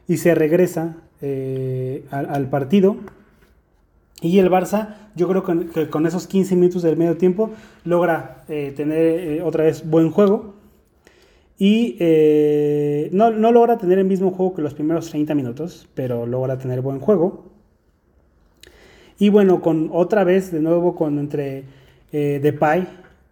y 0.08 0.18
se 0.18 0.36
regresa 0.36 0.98
eh, 1.22 2.06
al, 2.10 2.50
partido. 2.50 2.98
Y 4.22 4.40
el 4.40 4.50
Barça, 4.50 4.96
yo 5.16 5.28
creo 5.28 5.44
que, 5.44 5.90
con 5.90 6.08
esos 6.08 6.28
15 6.28 6.56
minutos 6.56 6.82
del 6.82 6.98
medio 6.98 7.18
tiempo 7.18 7.52
logra 7.84 8.46
tener 8.48 9.42
otra 9.44 9.66
vez 9.66 9.88
buen 9.88 10.12
juego. 10.12 10.56
Y 11.58 11.98
no, 13.12 13.32
no 13.32 13.52
logra 13.52 13.78
tener 13.78 14.00
el 14.00 14.06
mismo 14.06 14.32
juego 14.32 14.54
que 14.54 14.62
los 14.62 14.74
primeros 14.74 15.10
30 15.10 15.36
minutos, 15.36 15.88
pero 15.94 16.26
logra 16.26 16.58
tener 16.58 16.82
buen 16.82 17.00
juego. 17.00 17.54
Y 19.20 19.30
bueno, 19.30 19.62
con 19.62 19.90
otra 19.94 20.24
vez, 20.24 20.52
de 20.52 20.60
nuevo, 20.60 20.96
con 20.96 21.20
entre 21.20 21.64
eh, 22.14 22.40
Depay, 22.42 22.88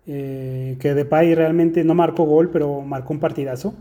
eh, 0.08 0.76
que 0.80 0.94
Depay 0.94 1.34
realmente 1.36 1.86
no 1.86 1.96
marcó 1.96 2.26
gol, 2.26 2.50
pero 2.50 2.82
marcó 2.82 3.14
un 3.14 3.20
partidazo. 3.20 3.74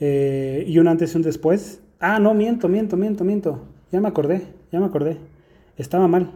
Eh, 0.00 0.64
y 0.66 0.78
un 0.78 0.88
antes 0.88 1.12
y 1.12 1.16
un 1.16 1.22
después. 1.22 1.82
Ah, 2.00 2.18
no, 2.18 2.32
miento, 2.32 2.68
miento, 2.68 2.96
miento, 2.96 3.24
miento. 3.24 3.64
Ya 3.92 4.00
me 4.00 4.08
acordé, 4.08 4.42
ya 4.72 4.80
me 4.80 4.86
acordé. 4.86 5.18
Estaba 5.76 6.08
mal. 6.08 6.30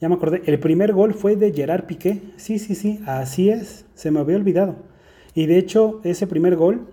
Ya 0.00 0.08
me 0.08 0.16
acordé. 0.16 0.42
El 0.46 0.58
primer 0.58 0.92
gol 0.92 1.14
fue 1.14 1.34
de 1.36 1.52
Gerard 1.52 1.84
Piqué. 1.86 2.20
Sí, 2.36 2.58
sí, 2.58 2.74
sí, 2.74 3.00
así 3.06 3.48
es. 3.48 3.86
Se 3.94 4.10
me 4.10 4.20
había 4.20 4.36
olvidado. 4.36 4.76
Y 5.34 5.46
de 5.46 5.58
hecho, 5.58 6.00
ese 6.04 6.26
primer 6.26 6.56
gol 6.56 6.86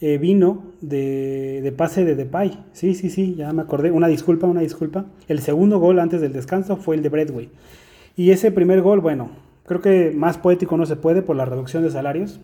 eh, 0.00 0.18
vino 0.18 0.64
de, 0.80 1.72
pase 1.76 2.04
de 2.04 2.14
Depay. 2.16 2.64
Sí, 2.72 2.94
sí, 2.94 3.10
sí, 3.10 3.34
ya 3.36 3.52
me 3.52 3.62
acordé. 3.62 3.90
Una 3.90 4.08
disculpa, 4.08 4.46
una 4.46 4.60
disculpa. 4.60 5.06
El 5.28 5.40
segundo 5.40 5.78
gol 5.78 6.00
antes 6.00 6.20
del 6.20 6.32
descanso 6.32 6.76
fue 6.76 6.96
el 6.96 7.02
de 7.02 7.08
Bradway. 7.08 7.50
Y 8.16 8.30
ese 8.30 8.50
primer 8.50 8.82
gol, 8.82 9.00
bueno, 9.00 9.30
creo 9.68 9.80
que 9.80 10.10
más 10.10 10.38
poético 10.38 10.76
no 10.76 10.86
se 10.86 10.96
puede 10.96 11.22
por 11.22 11.36
la 11.36 11.44
reducción 11.44 11.84
de 11.84 11.90
salarios. 11.90 12.40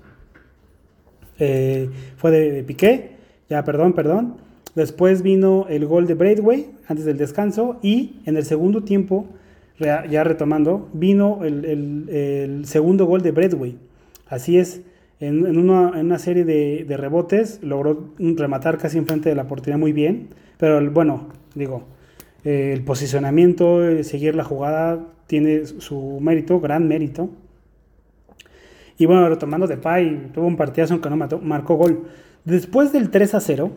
Eh, 1.38 1.90
fue 2.16 2.30
de, 2.30 2.62
Piqué, 2.62 3.16
ya, 3.48 3.64
perdón, 3.64 3.94
perdón. 3.94 4.36
Después 4.74 5.22
vino 5.22 5.66
el 5.68 5.86
gol 5.86 6.06
de 6.06 6.14
Bradway 6.14 6.70
antes 6.86 7.04
del 7.04 7.16
descanso 7.16 7.78
y 7.82 8.20
en 8.26 8.36
el 8.36 8.44
segundo 8.44 8.82
tiempo, 8.82 9.26
ya 9.78 10.24
retomando, 10.24 10.88
vino 10.92 11.40
el, 11.44 12.62
segundo 12.64 13.06
gol 13.06 13.22
de 13.22 13.32
Bradway. 13.32 13.76
Así 14.28 14.58
es, 14.58 14.82
en, 15.20 15.58
una, 15.58 16.18
serie 16.18 16.44
de, 16.44 16.96
rebotes 16.96 17.60
logró 17.62 18.12
rematar 18.18 18.78
casi 18.78 18.98
enfrente 18.98 19.28
de 19.28 19.34
la 19.34 19.46
portería 19.46 19.78
muy 19.78 19.92
bien, 19.92 20.28
pero 20.58 20.90
bueno, 20.90 21.28
digo, 21.54 21.84
eh, 22.44 22.72
el 22.72 22.82
posicionamiento, 22.82 23.80
seguir 24.02 24.34
la 24.34 24.44
jugada 24.44 25.00
tiene 25.26 25.66
su 25.66 26.18
mérito, 26.20 26.60
gran 26.60 26.86
mérito. 26.86 27.30
Y 28.98 29.06
bueno, 29.06 29.28
retomando 29.28 29.66
de 29.66 29.76
Pay, 29.76 30.30
tuvo 30.32 30.46
un 30.46 30.56
partidazo 30.56 30.94
aunque 30.94 31.10
no 31.10 31.16
marcó 31.16 31.74
gol. 31.76 32.04
Después 32.44 32.92
del 32.92 33.10
3 33.10 33.34
a 33.34 33.40
0, 33.40 33.70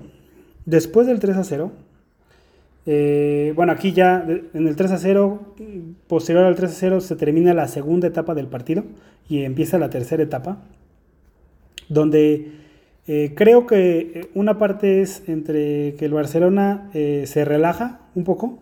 después 0.66 1.08
del 1.08 1.20
3 1.20 1.38
a 1.38 1.44
0, 1.44 1.72
eh, 2.86 3.54
bueno, 3.56 3.72
aquí 3.72 3.94
ya 3.94 4.26
en 4.54 4.68
el 4.68 4.76
3 4.76 4.92
a 4.92 4.98
0, 4.98 5.56
posterior 6.08 6.46
al 6.46 6.56
3 6.56 6.70
a 6.70 6.74
0, 6.74 7.02
se 7.02 7.16
termina 7.16 7.54
la 7.54 7.68
segunda 7.68 8.08
etapa 8.08 8.36
del 8.36 8.48
partido 8.48 8.84
y 9.28 9.44
empieza 9.44 9.80
la 9.80 9.90
tercera 9.90 10.22
etapa 10.24 10.60
donde 11.90 12.52
eh, 13.08 13.34
creo 13.36 13.66
que 13.66 14.00
eh, 14.00 14.30
una 14.34 14.58
parte 14.58 15.02
es 15.02 15.24
entre 15.28 15.96
que 15.96 16.06
el 16.06 16.14
Barcelona 16.14 16.90
eh, 16.94 17.24
se 17.26 17.46
relaja 17.46 18.02
un 18.18 18.24
poco 18.24 18.58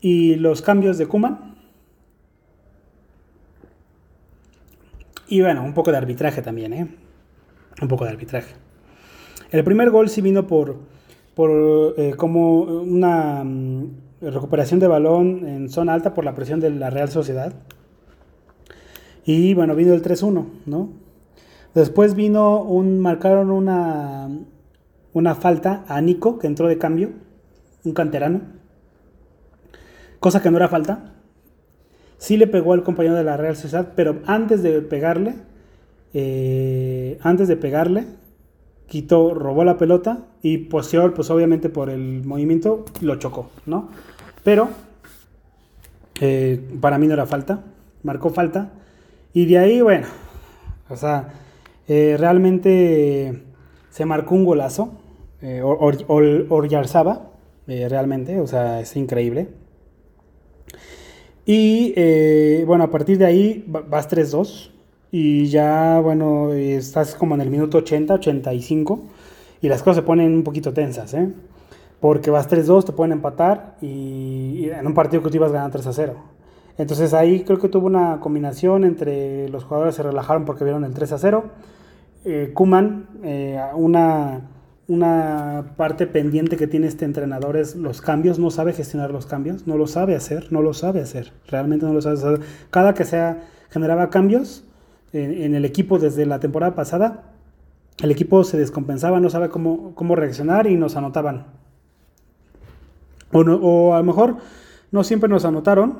y 0.00 0.36
los 0.36 0.62
cambios 0.62 0.96
de 0.96 1.06
Kuman. 1.06 1.54
Y 5.28 5.42
bueno, 5.42 5.62
un 5.62 5.74
poco 5.74 5.90
de 5.90 5.98
arbitraje 5.98 6.40
también, 6.40 6.72
¿eh? 6.72 6.88
Un 7.82 7.88
poco 7.88 8.04
de 8.04 8.10
arbitraje. 8.10 8.54
El 9.50 9.62
primer 9.64 9.90
gol 9.90 10.08
sí 10.08 10.22
vino 10.22 10.46
por, 10.46 10.76
por 11.34 11.94
como 12.16 12.62
una 12.62 13.44
mm, 13.44 13.90
recuperación 14.22 14.80
de 14.80 14.88
balón 14.88 15.46
en 15.46 15.68
zona 15.68 15.92
alta 15.92 16.14
por 16.14 16.24
la 16.24 16.34
presión 16.34 16.58
de 16.58 16.70
la 16.70 16.88
Real 16.88 17.10
Sociedad. 17.10 17.52
Y 19.26 19.52
bueno, 19.52 19.74
vino 19.74 19.92
el 19.92 20.02
3-1, 20.02 20.46
¿no? 20.64 20.88
Después 21.74 22.14
vino 22.14 22.62
un, 22.62 22.98
marcaron 22.98 23.50
una, 23.50 24.30
una 25.12 25.34
falta 25.34 25.84
a 25.86 26.00
Nico, 26.00 26.38
que 26.38 26.46
entró 26.46 26.66
de 26.66 26.78
cambio, 26.78 27.10
un 27.88 27.94
canterano. 27.94 28.40
Cosa 30.20 30.42
que 30.42 30.50
no 30.50 30.56
era 30.56 30.68
falta. 30.68 31.14
Sí 32.18 32.36
le 32.36 32.46
pegó 32.46 32.72
al 32.72 32.82
compañero 32.82 33.14
de 33.14 33.24
la 33.24 33.36
Real 33.36 33.56
Sociedad, 33.56 33.92
pero 33.94 34.20
antes 34.26 34.62
de 34.62 34.80
pegarle, 34.82 35.36
eh, 36.14 37.18
antes 37.22 37.48
de 37.48 37.56
pegarle, 37.56 38.06
quitó, 38.86 39.34
robó 39.34 39.64
la 39.64 39.78
pelota 39.78 40.26
y 40.42 40.58
posterior, 40.58 41.14
pues 41.14 41.30
obviamente 41.30 41.68
por 41.68 41.90
el 41.90 42.24
movimiento, 42.24 42.84
lo 43.00 43.16
chocó, 43.16 43.50
¿no? 43.66 43.90
Pero 44.42 44.68
eh, 46.20 46.60
para 46.80 46.98
mí 46.98 47.06
no 47.06 47.14
era 47.14 47.26
falta, 47.26 47.62
marcó 48.02 48.30
falta. 48.30 48.72
Y 49.32 49.46
de 49.46 49.58
ahí, 49.58 49.80
bueno, 49.80 50.08
o 50.88 50.96
sea, 50.96 51.28
eh, 51.86 52.16
realmente 52.18 53.44
se 53.90 54.04
marcó 54.04 54.34
un 54.34 54.44
golazo. 54.44 54.98
Eh, 55.40 55.62
Oryarzaba, 55.62 57.30
eh, 57.68 57.88
realmente, 57.88 58.40
o 58.40 58.46
sea, 58.46 58.80
es 58.80 58.96
increíble. 58.96 59.48
Y 61.46 61.94
eh, 61.96 62.64
bueno, 62.66 62.84
a 62.84 62.90
partir 62.90 63.18
de 63.18 63.26
ahí 63.26 63.64
vas 63.66 64.10
3-2 64.10 64.70
y 65.10 65.46
ya, 65.46 66.00
bueno, 66.00 66.52
estás 66.52 67.14
como 67.14 67.34
en 67.34 67.40
el 67.40 67.50
minuto 67.50 67.78
80, 67.78 68.14
85 68.14 69.00
y 69.62 69.68
las 69.68 69.82
cosas 69.82 69.96
se 69.96 70.02
ponen 70.02 70.34
un 70.34 70.42
poquito 70.42 70.72
tensas, 70.72 71.14
¿eh? 71.14 71.32
Porque 72.00 72.30
vas 72.30 72.48
3-2, 72.48 72.84
te 72.84 72.92
pueden 72.92 73.12
empatar 73.12 73.76
y, 73.80 73.86
y, 73.86 74.70
en 74.70 74.86
un 74.86 74.94
partido 74.94 75.22
que 75.22 75.30
tú 75.30 75.36
ibas 75.36 75.52
ganando 75.52 75.78
3-0. 75.78 76.14
Entonces 76.76 77.14
ahí 77.14 77.44
creo 77.44 77.58
que 77.58 77.68
tuvo 77.68 77.86
una 77.86 78.20
combinación 78.20 78.84
entre 78.84 79.48
los 79.48 79.64
jugadores 79.64 79.94
se 79.94 80.02
relajaron 80.02 80.44
porque 80.44 80.64
vieron 80.64 80.84
el 80.84 80.94
3-0 80.94 81.44
eh, 82.24 82.50
Kuman, 82.52 83.06
eh, 83.22 83.60
una, 83.74 84.42
una 84.88 85.74
parte 85.76 86.06
pendiente 86.06 86.56
que 86.56 86.66
tiene 86.66 86.86
este 86.86 87.04
entrenador 87.04 87.58
es 87.58 87.76
los 87.76 88.00
cambios, 88.00 88.38
no 88.38 88.50
sabe 88.50 88.72
gestionar 88.72 89.10
los 89.10 89.26
cambios, 89.26 89.66
no 89.66 89.76
lo 89.76 89.86
sabe 89.86 90.16
hacer, 90.16 90.50
no 90.50 90.62
lo 90.62 90.72
sabe 90.72 91.02
hacer, 91.02 91.32
realmente 91.46 91.84
no 91.84 91.92
lo 91.92 92.00
sabe 92.00 92.16
hacer. 92.16 92.40
Cada 92.70 92.94
que 92.94 93.04
sea 93.04 93.46
generaba 93.68 94.08
cambios 94.08 94.64
en, 95.12 95.54
el 95.54 95.66
equipo 95.66 95.98
desde 95.98 96.24
la 96.24 96.40
temporada 96.40 96.74
pasada, 96.74 97.34
el 98.02 98.10
equipo 98.10 98.44
se 98.44 98.56
descompensaba, 98.56 99.20
no 99.20 99.28
sabe 99.28 99.50
cómo, 99.50 99.94
cómo 99.94 100.16
reaccionar 100.16 100.66
y 100.66 100.76
nos 100.76 100.96
anotaban. 100.96 101.46
O, 103.30 103.40
o 103.40 103.94
a 103.94 103.98
lo 103.98 104.04
mejor 104.04 104.36
no 104.90 105.04
siempre 105.04 105.28
nos 105.28 105.44
anotaron, 105.44 105.98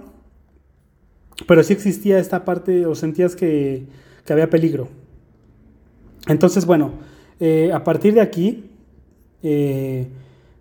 pero 1.47 1.63
sí 1.63 1.75
existía 1.75 2.19
esta 2.19 2.47
parte 2.47 2.87
o 2.87 2.95
sentías 2.95 3.37
que, 3.37 3.87
que 4.25 4.33
había 4.33 4.49
peligro. 4.49 4.89
Entonces, 6.27 6.65
bueno, 6.65 6.93
eh, 7.41 7.71
a 7.73 7.85
partir 7.85 8.15
de 8.15 8.21
aquí, 8.21 8.68
eh, 9.43 10.09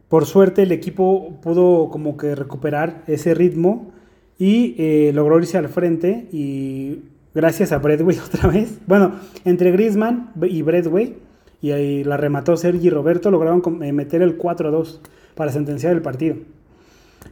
por 0.09 0.25
suerte 0.25 0.63
el 0.63 0.71
equipo 0.71 1.39
pudo 1.41 1.89
como 1.89 2.17
que 2.17 2.35
recuperar 2.35 3.03
ese 3.07 3.33
ritmo 3.33 3.91
y 4.37 4.75
eh, 4.77 5.11
logró 5.13 5.39
irse 5.39 5.57
al 5.57 5.69
frente 5.69 6.27
y 6.31 6.99
gracias 7.33 7.71
a 7.71 7.79
Bradway 7.79 8.17
otra 8.25 8.49
vez, 8.49 8.79
bueno, 8.87 9.13
entre 9.45 9.71
Griezmann 9.71 10.31
y 10.43 10.61
Bradway 10.61 11.17
y 11.61 11.71
ahí 11.71 12.03
la 12.03 12.17
remató 12.17 12.55
Sergi 12.55 12.89
Roberto, 12.89 13.31
lograron 13.31 13.61
meter 13.79 14.21
el 14.21 14.37
4-2 14.37 14.99
para 15.33 15.51
sentenciar 15.51 15.93
el 15.93 16.03
partido. 16.03 16.35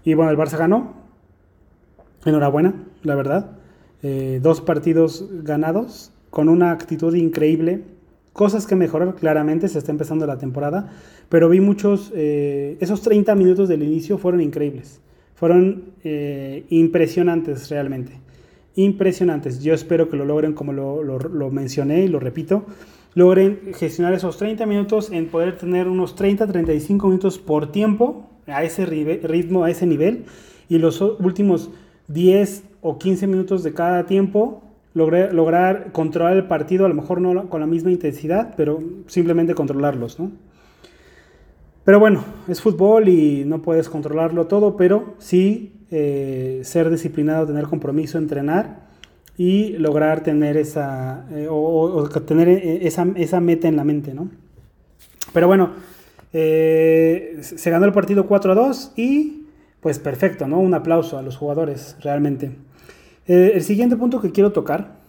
Y 0.03 0.15
bueno, 0.15 0.31
el 0.31 0.37
Barça 0.37 0.57
ganó. 0.57 0.93
Enhorabuena, 2.25 2.73
la 3.03 3.13
verdad. 3.13 3.51
dos 4.41 4.61
partidos 4.61 5.29
ganados 5.43 6.11
con 6.31 6.49
una 6.49 6.71
actitud 6.71 7.13
increíble 7.13 7.83
cosas 8.35 8.67
que 8.67 8.75
mejorar 8.75 9.15
claramente, 9.15 9.69
se 9.69 9.79
está 9.79 9.93
empezando 9.93 10.27
la 10.27 10.37
temporada, 10.37 10.91
pero 11.29 11.47
vi 11.47 11.61
muchos, 11.61 12.11
eh, 12.13 12.75
esos 12.81 13.01
30 13.01 13.33
minutos 13.33 13.69
del 13.69 13.81
inicio 13.81 14.17
fueron 14.17 14.41
increíbles, 14.41 14.99
fueron 15.35 15.93
eh, 16.03 16.65
impresionantes 16.67 17.69
realmente, 17.69 18.11
impresionantes. 18.75 19.63
Yo 19.63 19.73
espero 19.73 20.09
que 20.09 20.17
lo 20.17 20.25
logren 20.25 20.51
como 20.51 20.73
lo, 20.73 21.49
mencioné 21.49 22.03
y 22.03 22.07
lo 22.09 22.19
repito, 22.19 22.65
logren 23.13 23.71
gestionar 23.73 24.13
esos 24.13 24.35
30 24.35 24.65
minutos 24.65 25.13
en 25.13 25.27
poder 25.27 25.57
tener 25.57 25.87
unos 25.87 26.17
30, 26.17 26.45
35 26.45 27.07
minutos 27.07 27.39
por 27.39 27.71
tiempo 27.71 28.29
a 28.47 28.65
ese 28.65 28.85
ritmo, 28.85 29.63
a 29.63 29.71
ese 29.71 29.87
nivel, 29.87 30.25
y 30.67 30.77
los 30.77 30.99
últimos 30.99 31.69
10 32.09 32.65
o 32.81 32.97
15 32.97 33.27
minutos 33.27 33.63
de 33.63 33.73
cada 33.73 34.05
tiempo 34.05 34.61
lograr 34.95 35.91
controlar 35.91 36.37
el 36.37 36.45
partido, 36.45 36.85
a 36.85 36.89
lo 36.89 36.95
mejor 36.95 37.21
no 37.21 37.49
con 37.49 37.59
la 37.59 37.67
misma 37.67 37.91
intensidad, 37.91 38.53
pero 38.55 38.81
simplemente 39.07 39.53
controlarlos, 39.53 40.19
¿no? 40.19 40.31
Pero 41.83 41.99
bueno, 41.99 42.23
es 42.47 42.61
fútbol 42.61 43.09
y 43.09 43.43
no 43.45 43.61
puedes 43.61 43.89
controlarlo 43.89 44.47
todo, 44.47 44.75
pero 44.75 45.13
sí 45.19 45.73
eh, 45.91 46.61
ser 46.63 46.89
disciplinado, 46.89 47.45
tener 47.45 47.65
compromiso, 47.65 48.17
entrenar 48.17 48.87
y 49.37 49.77
lograr 49.77 50.23
tener 50.23 50.57
esa, 50.57 51.27
eh, 51.31 51.47
o, 51.47 52.09
tener 52.25 52.47
eh, 52.49 52.87
esa, 52.87 53.05
esa, 53.15 53.39
meta 53.39 53.67
en 53.67 53.75
la 53.75 53.83
mente, 53.83 54.15
¿no? 54.15 54.29
Pero 55.31 55.47
bueno, 55.47 55.73
se 56.31 57.69
ganó 57.69 57.85
el 57.85 57.93
partido 57.93 58.25
4 58.25 58.53
a 58.53 58.55
2 58.55 58.93
y 58.95 59.45
pues 59.79 59.99
perfecto, 59.99 60.47
¿no? 60.47 60.59
Un 60.59 60.73
aplauso 60.73 61.17
a 61.17 61.21
los 61.21 61.37
jugadores, 61.37 61.97
realmente. 62.01 62.51
El 63.27 63.63
siguiente 63.63 63.95
punto 63.95 64.21
que 64.21 64.31
quiero 64.31 64.51
tocar 64.51 64.99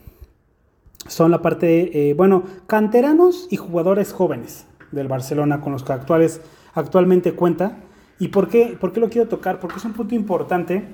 son 1.07 1.31
la 1.31 1.43
parte, 1.43 2.15
bueno, 2.17 2.45
canteranos 2.67 3.47
y 3.51 3.57
jugadores 3.57 4.13
jóvenes 4.13 4.67
del 4.93 5.09
Barcelona 5.09 5.61
con 5.61 5.73
los 5.73 5.85
que 5.85 5.93
actuales 5.93 6.41
actualmente 6.75 7.33
cuenta. 7.33 7.79
¿Y 8.19 8.29
por 8.29 8.49
qué, 8.49 8.77
por 8.81 8.93
qué 8.93 9.01
lo 9.01 9.09
quiero 9.09 9.29
tocar? 9.29 9.61
Porque 9.61 9.77
es 9.77 9.85
un 9.85 9.93
punto 9.93 10.15
importante 10.15 10.85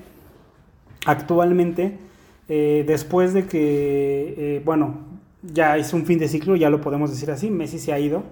actualmente, 1.04 1.98
eh, 2.48 2.84
después 2.86 3.34
de 3.34 3.46
que, 3.46 4.34
eh, 4.36 4.62
bueno, 4.64 4.98
ya 5.42 5.76
es 5.76 5.92
un 5.92 6.06
fin 6.06 6.18
de 6.18 6.28
ciclo, 6.28 6.56
ya 6.56 6.70
lo 6.70 6.80
podemos 6.80 7.10
decir 7.10 7.30
así, 7.30 7.50
Messi 7.50 7.78
se 7.78 7.92
ha 7.92 7.98
ido, 7.98 8.22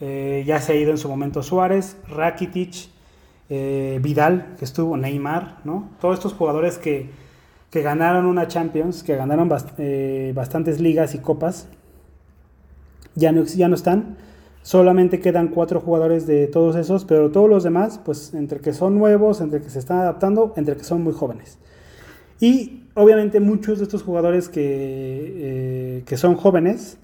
eh, 0.00 0.44
ya 0.46 0.60
se 0.60 0.72
ha 0.72 0.76
ido 0.76 0.90
en 0.92 0.98
su 0.98 1.08
momento 1.08 1.42
Suárez, 1.42 1.96
Rakitic, 2.08 2.90
Vidal, 3.48 4.56
que 4.58 4.66
estuvo, 4.66 4.94
Neymar, 4.98 5.60
¿no? 5.64 5.88
Todos 6.02 6.18
estos 6.18 6.34
jugadores 6.34 6.76
que, 6.76 7.08
que 7.70 7.82
ganaron 7.82 8.26
una 8.26 8.48
Champions, 8.48 9.02
que 9.02 9.16
ganaron 9.16 9.48
bastantes 9.48 10.80
ligas 10.80 11.14
y 11.14 11.18
copas, 11.18 11.68
ya 13.14 13.32
no, 13.32 13.44
ya 13.44 13.68
no 13.68 13.74
están. 13.74 14.16
Solamente 14.62 15.20
quedan 15.20 15.48
cuatro 15.48 15.80
jugadores 15.80 16.26
de 16.26 16.46
todos 16.46 16.76
esos, 16.76 17.04
pero 17.04 17.30
todos 17.30 17.48
los 17.48 17.64
demás, 17.64 18.00
pues 18.04 18.34
entre 18.34 18.60
que 18.60 18.72
son 18.72 18.98
nuevos, 18.98 19.40
entre 19.40 19.62
que 19.62 19.70
se 19.70 19.78
están 19.78 19.98
adaptando, 19.98 20.52
entre 20.56 20.76
que 20.76 20.84
son 20.84 21.02
muy 21.02 21.12
jóvenes. 21.12 21.58
Y 22.40 22.84
obviamente 22.94 23.40
muchos 23.40 23.78
de 23.78 23.84
estos 23.84 24.02
jugadores 24.02 24.48
que, 24.48 24.62
eh, 24.62 26.02
que 26.06 26.16
son 26.16 26.36
jóvenes 26.36 26.98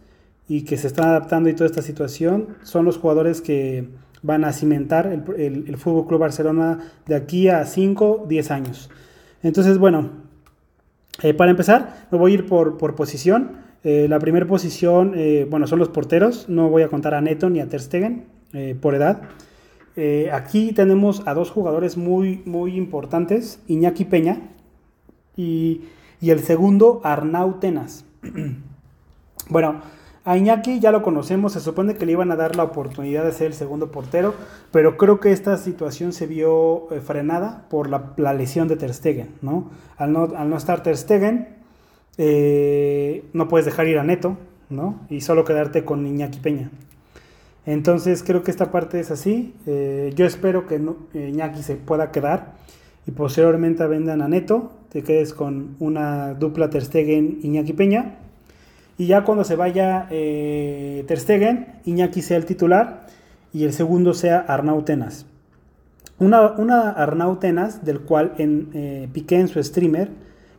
y 0.49 0.63
que 0.63 0.77
se 0.77 0.87
están 0.87 1.09
adaptando 1.09 1.49
y 1.49 1.55
toda 1.55 1.67
esta 1.67 1.83
situación 1.83 2.49
son 2.63 2.85
los 2.85 2.99
jugadores 2.99 3.41
que 3.41 3.89
van 4.23 4.45
a 4.45 4.53
cimentar 4.53 5.07
el, 5.07 5.25
el, 5.41 5.65
el 5.69 5.77
Fútbol 5.77 6.07
Club 6.07 6.21
Barcelona 6.21 6.79
de 7.07 7.15
aquí 7.15 7.49
a 7.49 7.65
5, 7.65 8.27
10 8.29 8.51
años. 8.51 8.91
Entonces, 9.43 9.79
bueno, 9.79 10.24
eh, 11.23 11.35
para 11.35 11.51
empezar, 11.51 12.07
me 12.11 12.19
voy 12.19 12.33
a 12.33 12.35
ir 12.35 12.47
por, 12.47 12.77
por 12.77 12.95
posición. 12.95 13.59
Eh, 13.83 14.07
la 14.09 14.19
primera 14.19 14.47
posición, 14.47 15.13
eh, 15.15 15.47
bueno, 15.49 15.67
son 15.67 15.79
los 15.79 15.89
porteros. 15.89 16.49
No 16.49 16.69
voy 16.69 16.83
a 16.83 16.89
contar 16.89 17.15
a 17.15 17.21
Neto 17.21 17.51
ni 17.51 17.61
a 17.61 17.69
Ter 17.69 17.81
Stegen 17.81 18.27
por 18.81 18.95
edad. 18.95 19.23
aquí 20.33 20.73
tenemos 20.73 21.27
a 21.27 21.35
dos 21.35 21.51
jugadores 21.51 21.97
muy, 21.97 22.41
muy 22.45 22.77
importantes, 22.77 23.61
Iñaki 23.67 24.05
Peña 24.05 24.43
y, 25.37 25.81
y 26.21 26.31
el 26.31 26.39
segundo, 26.39 27.01
Arnau 27.03 27.59
Tenas. 27.59 28.05
bueno, 29.49 29.81
a 30.25 30.39
Iñaki 30.39 30.81
ya 30.81 30.91
lo 30.91 31.03
conocemos, 31.03 31.53
se 31.53 31.61
supone 31.61 31.97
que 31.97 32.07
le 32.07 32.13
iban 32.13 32.33
a 32.33 32.37
dar 32.37 32.57
la 32.57 32.65
oportunidad 32.65 33.25
de 33.25 33.33
ser 33.33 33.49
el 33.49 33.55
segundo 33.55 33.91
portero, 33.91 34.35
pero 34.73 34.97
creo 34.97 35.21
que 35.21 35.33
esta 35.33 35.59
situación 35.59 36.13
se 36.15 36.27
vio 36.27 36.87
frenada 37.05 37.67
por 37.69 37.91
la, 37.91 38.33
lesión 38.33 38.67
de 38.67 38.77
Ter 38.77 38.95
Stegen, 38.95 39.29
¿no? 39.43 39.71
Al, 39.99 40.13
¿no? 40.13 40.57
estar 40.57 40.83
Ter 40.83 40.97
Stegen, 40.97 41.49
eh, 42.17 43.25
no 43.35 43.49
puedes 43.49 43.67
dejar 43.67 43.87
ir 43.87 43.99
a 43.99 44.03
Neto, 44.05 44.39
¿no? 44.71 45.01
Y 45.11 45.21
solo 45.21 45.45
quedarte 45.45 45.85
con 45.85 46.07
Iñaki 46.07 46.41
Peña. 46.41 46.71
Entonces 47.67 48.23
creo 48.23 48.43
que 48.43 48.51
esta 48.51 48.71
parte 48.71 49.01
es 49.01 49.11
así. 49.11 49.55
Eh, 49.67 50.13
yo 50.15 50.27
espero 50.27 50.67
que 50.67 50.81
Iñaki 51.15 51.63
se 51.63 51.77
pueda 51.77 52.13
quedar 52.13 52.55
y 53.07 53.11
posteriormente 53.11 53.87
vendan 53.87 54.23
a 54.23 54.29
Neto, 54.29 54.73
te 54.91 55.03
quedes 55.03 55.35
con 55.35 55.77
una 55.81 56.35
dupla 56.35 56.71
Terstegen 56.71 57.41
Iñaki 57.43 57.75
Peña. 57.75 58.24
Y 58.97 59.07
ya 59.07 59.25
cuando 59.25 59.45
se 59.45 59.57
vaya 59.57 60.07
eh, 60.11 61.05
Terstegen, 61.07 61.81
Iñaki 61.85 62.23
sea 62.23 62.37
el 62.37 62.45
titular 62.45 63.07
y 63.53 63.65
el 63.65 63.73
segundo 63.73 64.15
sea 64.15 64.39
Arnau 64.39 64.83
Tenas. 64.83 65.27
Una, 66.19 66.53
una 66.53 66.91
Arnau 66.91 67.37
Tenas, 67.39 67.85
del 67.85 68.01
cual 68.01 68.35
en, 68.39 68.71
eh, 68.75 69.09
Piqué 69.13 69.41
en 69.41 69.49
su 69.49 69.63
streamer, 69.63 70.11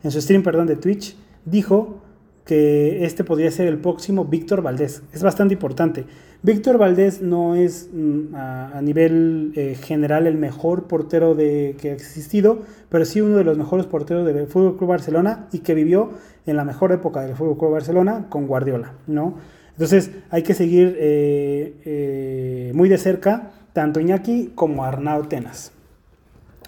en 0.02 0.10
su 0.10 0.20
stream 0.20 0.42
perdón, 0.42 0.66
de 0.66 0.76
Twitch, 0.76 1.16
dijo 1.44 2.02
que 2.44 3.04
este 3.04 3.24
podría 3.24 3.50
ser 3.50 3.66
el 3.66 3.78
próximo 3.78 4.24
Víctor 4.24 4.62
Valdés. 4.62 5.02
Es 5.12 5.22
bastante 5.22 5.54
importante. 5.54 6.04
Víctor 6.46 6.78
Valdés 6.78 7.22
no 7.22 7.56
es 7.56 7.90
mm, 7.92 8.32
a, 8.36 8.80
nivel 8.80 9.52
eh, 9.56 9.74
general 9.74 10.28
el 10.28 10.36
mejor 10.36 10.86
portero 10.86 11.34
de, 11.34 11.74
que 11.80 11.90
ha 11.90 11.92
existido, 11.92 12.60
pero 12.88 13.04
sí 13.04 13.20
uno 13.20 13.36
de 13.36 13.42
los 13.42 13.58
mejores 13.58 13.84
porteros 13.86 14.24
del 14.24 14.46
Fútbol 14.46 14.76
Club 14.76 14.90
Barcelona 14.90 15.48
y 15.50 15.58
que 15.58 15.74
vivió 15.74 16.12
en 16.46 16.54
la 16.54 16.64
mejor 16.64 16.92
época 16.92 17.22
del 17.22 17.34
Fútbol 17.34 17.58
Club 17.58 17.72
Barcelona 17.72 18.26
con 18.28 18.46
Guardiola, 18.46 18.92
¿no? 19.08 19.34
Entonces 19.72 20.12
hay 20.30 20.44
que 20.44 20.54
seguir 20.54 20.96
eh, 21.00 21.80
eh, 21.84 22.72
muy 22.76 22.88
de 22.88 22.98
cerca 22.98 23.50
tanto 23.72 23.98
Iñaki 23.98 24.52
como 24.54 24.84
Arnau 24.84 25.26
Tenas. 25.26 25.72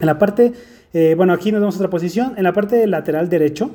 En 0.01 0.07
la 0.07 0.19
parte, 0.19 0.55
bueno, 1.17 1.33
aquí 1.33 1.53
nos 1.53 1.61
vemos 1.61 1.77
otra 1.77 1.89
posición. 1.89 2.35
En 2.37 2.43
la 2.43 2.53
parte 2.53 2.85
lateral 2.89 3.29
derecho, 3.29 3.71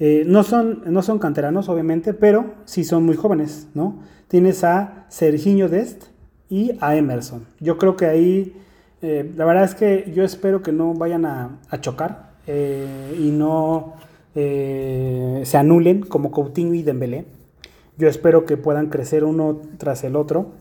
eh, 0.00 0.22
no, 0.26 0.44
son, 0.44 0.82
no 0.86 1.02
son 1.02 1.18
canteranos, 1.18 1.68
obviamente, 1.68 2.14
pero 2.14 2.54
sí 2.64 2.84
son 2.84 3.04
muy 3.04 3.16
jóvenes, 3.16 3.68
¿no? 3.74 3.98
Tienes 4.28 4.62
a 4.62 5.06
Serginho 5.08 5.68
Dest 5.68 6.04
y 6.48 6.72
a 6.80 6.94
Emerson. 6.96 7.46
Yo 7.58 7.78
creo 7.78 7.96
que 7.96 8.06
ahí, 8.06 8.56
eh, 9.02 9.32
la 9.36 9.44
verdad 9.44 9.64
es 9.64 9.74
que 9.74 10.12
yo 10.14 10.22
espero 10.22 10.62
que 10.62 10.70
no 10.70 10.94
vayan 10.94 11.26
a, 11.26 11.58
chocar 11.80 12.30
eh, 12.46 13.16
y 13.18 13.30
no 13.30 13.94
se 14.34 15.56
anulen 15.56 16.02
como 16.02 16.30
Coutinho 16.30 16.72
y 16.74 16.84
Dembélé. 16.84 17.24
Yo 17.96 18.06
espero 18.06 18.44
que 18.44 18.56
puedan 18.56 18.86
crecer 18.86 19.24
uno 19.24 19.60
tras 19.78 20.04
el 20.04 20.14
otro. 20.14 20.52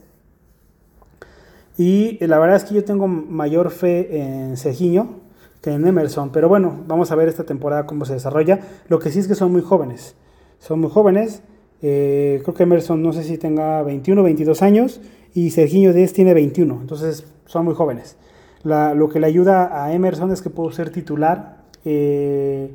Y 1.78 2.18
la 2.26 2.40
verdad 2.40 2.56
es 2.56 2.64
que 2.64 2.74
yo 2.74 2.84
tengo 2.84 3.08
mayor 3.08 3.70
fe 3.70 4.20
en 4.20 4.58
Serginho 4.58 5.27
que 5.68 5.74
en 5.74 5.86
Emerson. 5.86 6.32
Pero 6.32 6.48
bueno, 6.48 6.84
vamos 6.88 7.12
a 7.12 7.16
ver 7.16 7.28
esta 7.28 7.44
temporada 7.44 7.86
cómo 7.86 8.06
se 8.06 8.14
desarrolla. 8.14 8.62
Lo 8.88 9.00
que 9.00 9.12
sí 9.12 9.20
es 9.20 9.28
que 9.28 9.36
son 9.36 9.52
muy 9.52 9.62
jóvenes. 9.62 10.16
Son 10.60 10.80
muy 10.80 10.90
jóvenes. 10.90 11.44
Eh, 11.82 12.40
creo 12.44 12.56
que 12.56 12.64
Emerson 12.64 13.04
no 13.04 13.12
sé 13.12 13.24
si 13.24 13.38
tenga 13.38 13.84
21 13.84 14.22
o 14.22 14.24
22 14.24 14.62
años 14.62 15.02
y 15.34 15.52
Serginho 15.52 15.92
Díez 15.92 16.14
tiene 16.14 16.34
21. 16.34 16.80
Entonces 16.80 17.28
son 17.46 17.66
muy 17.66 17.74
jóvenes. 17.74 18.16
lo 18.64 19.10
que 19.10 19.20
le 19.20 19.28
ayuda 19.28 19.84
a 19.84 19.94
Emerson 19.94 20.32
es 20.32 20.42
que 20.42 20.50
pudo 20.50 20.72
ser 20.72 20.90
titular 20.90 21.58
eh, 21.84 22.72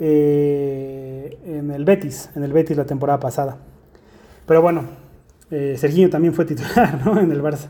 eh, 0.00 1.38
en 1.46 1.70
el 1.70 1.84
Betis, 1.84 2.30
en 2.34 2.42
el 2.42 2.52
Betis 2.52 2.76
la 2.76 2.84
temporada 2.84 3.20
pasada. 3.20 3.58
Pero 4.44 4.60
bueno, 4.60 4.82
Serginho 5.50 6.10
también 6.10 6.34
fue 6.34 6.44
titular 6.44 7.00
en 7.22 7.30
el 7.30 7.42
Barça. 7.42 7.68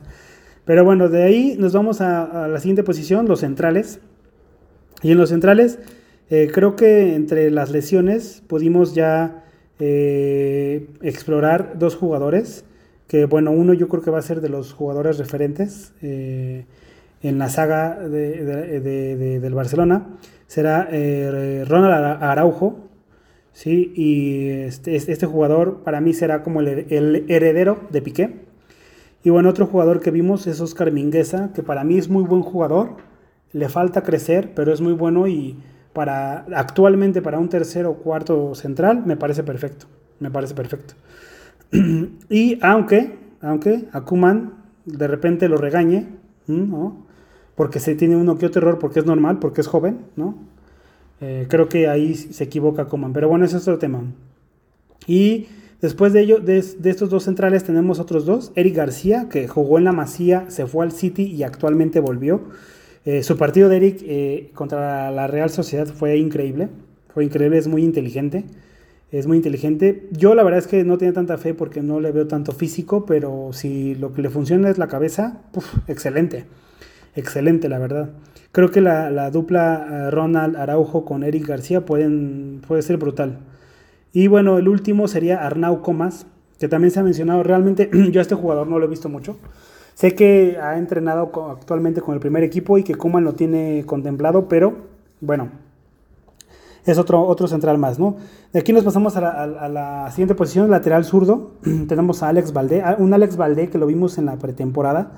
Pero 0.65 0.87
bueno, 0.87 1.11
de 1.11 1.23
ahí 1.23 1.57
nos 1.59 1.75
vamos 1.75 2.01
a 2.01 2.49
la 2.49 2.59
siguiente 2.61 2.83
posición, 2.83 3.29
los 3.29 3.41
centrales. 3.41 4.01
Y 5.05 5.13
en 5.13 5.19
los 5.19 5.29
centrales, 5.29 5.79
eh, 6.31 6.51
creo 6.51 6.77
que 6.77 7.15
entre 7.15 7.51
las 7.51 7.71
lesiones 7.71 8.43
pudimos 8.47 8.95
ya 8.95 9.45
eh, 9.79 10.89
explorar 11.03 11.79
dos 11.79 11.95
jugadores, 11.95 12.65
que 13.07 13.27
bueno, 13.27 13.51
uno 13.51 13.75
yo 13.75 13.89
creo 13.89 14.03
que 14.03 14.11
va 14.11 14.19
a 14.19 14.23
ser 14.23 14.41
de 14.41 14.49
los 14.49 14.73
jugadores 14.73 15.19
referentes 15.19 15.93
eh, 16.01 16.65
en 17.23 17.39
la 17.39 17.51
saga 17.51 17.99
del 18.09 19.55
Barcelona, 19.55 20.17
será 20.47 20.89
Ronald 21.67 22.23
Araujo, 22.23 22.89
¿sí? 23.53 23.93
y 23.95 24.49
este, 24.49 24.97
este, 24.97 25.27
jugador 25.27 25.83
para 25.85 26.01
mí 26.01 26.15
será 26.15 26.43
como 26.43 26.61
el, 26.61 26.87
el, 26.89 27.27
heredero 27.29 27.79
de 27.91 28.01
Piqué. 28.01 28.37
Y 29.23 29.29
bueno, 29.29 29.51
otro 29.51 29.67
jugador 29.67 30.01
que 30.01 30.11
vimos 30.11 30.47
es 30.47 30.63
Oscar 30.63 30.93
Mingueza, 30.93 31.53
que 31.55 31.63
para 31.63 31.85
mí 31.85 31.99
es 31.99 32.09
muy 32.09 32.25
buen 32.25 32.43
jugador, 32.43 32.97
le 33.55 33.71
falta 33.71 34.03
crecer, 34.03 34.53
pero 34.55 34.75
es 34.75 34.83
muy 34.83 34.93
bueno 34.93 35.27
y 35.27 35.57
para 35.95 36.45
actualmente 36.55 37.23
para 37.23 37.39
un 37.39 37.49
tercero 37.49 37.93
o 37.93 37.95
cuarto 37.95 38.55
central 38.55 39.05
me 39.07 39.17
parece 39.17 39.43
perfecto, 39.43 39.87
me 40.21 40.31
parece 40.31 40.55
perfecto. 40.55 40.95
y 42.29 42.59
aunque, 42.61 43.17
aunque 43.41 43.87
de 44.85 45.09
repente 45.09 45.49
lo 45.49 45.57
regañe, 45.57 46.09
¿no? 46.47 47.05
porque 47.55 47.81
se 47.81 47.95
tiene 47.95 48.17
uno 48.17 48.37
que 48.37 48.47
otro 48.47 48.61
error, 48.61 48.79
porque 48.79 49.01
es 49.01 49.07
normal, 49.07 49.39
porque 49.39 49.61
es 49.61 49.67
joven, 49.67 49.99
¿no? 50.17 50.37
Eh, 51.21 51.47
creo 51.49 51.69
que 51.69 51.89
ahí 51.89 52.15
se 52.15 52.45
equivoca 52.45 52.83
Akuman, 52.83 53.13
pero 53.13 53.29
bueno, 53.29 53.45
ese 53.45 53.57
es 53.57 53.63
otro 53.63 53.79
tema. 53.79 54.03
Y 55.07 55.47
después 55.81 56.13
de 56.13 56.23
ello, 56.23 56.41
de, 56.41 56.63
de, 56.63 56.91
estos 56.91 57.11
dos 57.11 57.25
centrales 57.25 57.65
tenemos 57.65 58.01
otros 58.01 58.27
dos, 58.27 58.53
Eric 58.57 58.75
García, 58.75 59.29
que 59.31 59.47
jugó 59.47 59.79
en 59.79 59.85
la 59.85 59.93
Masía, 59.93 60.51
se 60.51 60.67
fue 60.67 60.85
al 60.85 60.93
City 60.93 61.23
y 61.23 61.45
actualmente 61.45 62.01
volvió. 62.01 62.43
Eh, 63.05 63.23
su 63.23 63.37
partido 63.37 63.69
de 63.69 63.77
Eric 63.77 63.99
eh, 64.03 64.51
contra 64.55 65.11
la 65.11 65.27
Real 65.27 65.51
Sociedad 65.51 65.87
fue 65.87 66.17
increíble, 66.17 66.69
fue 67.13 67.25
increíble, 67.25 67.59
es 67.59 67.69
muy 67.69 67.85
inteligente. 67.85 68.45
es 69.11 69.27
muy 69.27 69.37
inteligente. 69.37 70.09
Yo 70.11 70.35
la 70.35 70.43
verdad 70.43 70.59
es 70.59 70.67
que 70.67 70.85
no 70.85 70.99
tiene 70.99 71.13
tanta 71.13 71.39
fe 71.39 71.55
porque 71.55 71.83
no 71.83 72.01
le 72.01 72.11
veo 72.13 72.27
tanto 72.27 72.53
físico, 72.53 73.07
pero 73.07 73.51
si 73.53 73.95
lo 73.95 74.13
que 74.13 74.23
le 74.23 74.31
funciona 74.31 74.71
es 74.71 74.79
la 74.79 74.89
cabeza, 74.89 75.43
excelente, 75.87 76.47
excelente 77.15 77.69
la 77.69 77.79
verdad. 77.79 78.11
Creo 78.55 78.71
que 78.71 78.81
la, 78.81 79.31
dupla 79.31 79.87
eh, 79.91 80.11
Ronald 80.11 80.57
Araujo 80.57 81.05
con 81.05 81.25
Eric 81.25 81.47
García 81.47 81.85
pueden, 81.85 82.63
puede 82.67 82.83
ser 82.83 82.97
brutal. 82.99 83.41
Y 84.13 84.29
bueno, 84.29 84.59
el 84.59 84.69
último 84.69 85.09
sería 85.09 85.45
Arnau 85.45 85.83
Comas, 85.83 86.27
que 86.61 86.69
también 86.69 86.93
se 86.93 87.01
ha 87.01 87.03
mencionado. 87.03 87.43
Realmente 87.43 87.91
yo 88.13 88.21
a 88.21 88.23
este 88.23 88.37
jugador 88.37 88.69
no 88.69 88.79
lo 88.79 88.87
he 88.87 88.89
visto 88.89 89.09
mucho. 89.09 89.37
Sé 89.95 90.15
que 90.15 90.59
ha 90.61 90.77
entrenado 90.77 91.31
actualmente 91.51 92.01
con 92.01 92.15
el 92.15 92.21
primer 92.21 92.43
equipo 92.43 92.79
y 92.79 92.83
que 92.83 92.97
Kuman 92.97 93.25
lo 93.25 93.35
tiene 93.35 93.85
contemplado, 93.87 94.49
pero 94.49 94.75
bueno, 95.21 95.51
es 96.85 96.99
otro, 96.99 97.23
otro 97.23 97.47
central 97.47 97.79
más, 97.79 97.99
¿no? 97.99 98.17
De 98.53 98.61
aquí 98.61 98.73
nos 98.73 98.85
pasamos 98.85 99.17
a 99.17 99.47
la, 99.69 100.11
siguiente 100.11 100.35
posición, 100.35 100.71
lateral 100.71 101.05
zurdo. 101.05 101.53
Tenemos 101.89 102.23
a 102.23 102.29
Alex 102.29 102.53
Valdé, 102.53 102.83
un 102.99 103.15
Alex 103.15 103.37
Valdé 103.37 103.71
que 103.71 103.79
lo 103.79 103.87
vimos 103.87 104.19
en 104.19 104.27
la 104.27 104.37
pretemporada. 104.37 105.13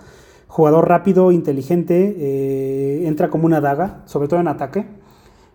Jugador 0.47 0.89
rápido, 0.89 1.33
inteligente, 1.33 2.15
eh, 2.19 3.07
entra 3.09 3.31
como 3.31 3.47
una 3.47 3.61
daga, 3.61 4.03
sobre 4.05 4.29
todo 4.29 4.41
en 4.41 4.49
ataque. 4.49 4.87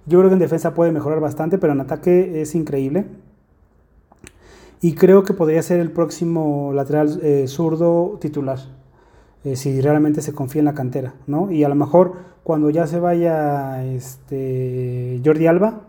Yo 0.05 0.19
creo 0.19 0.29
que 0.29 0.34
en 0.34 0.39
defensa 0.39 0.73
puede 0.73 0.91
mejorar 0.91 1.21
bastante, 1.21 1.57
pero 1.57 1.73
en 1.73 1.81
ataque 1.81 2.41
es 2.41 2.55
increíble. 2.55 3.05
Y 4.81 4.95
creo 4.95 5.23
que 5.23 5.34
podría 5.34 5.62
ser 5.62 5.79
el 5.79 5.91
próximo 5.91 6.71
lateral 6.73 7.19
eh, 7.21 7.45
zurdo 7.47 8.17
titular. 8.19 8.60
Eh, 9.43 9.56
si 9.56 9.82
realmente 9.82 10.21
se 10.21 10.34
confía 10.34 10.60
en 10.60 10.65
la 10.65 10.75
cantera, 10.75 11.15
¿no? 11.25 11.51
Y 11.51 11.63
a 11.63 11.69
lo 11.69 11.73
mejor 11.73 12.13
cuando 12.43 12.69
ya 12.69 12.86
se 12.86 12.99
vaya 12.99 13.84
este, 13.84 15.19
Jordi 15.25 15.47
Alba, 15.47 15.82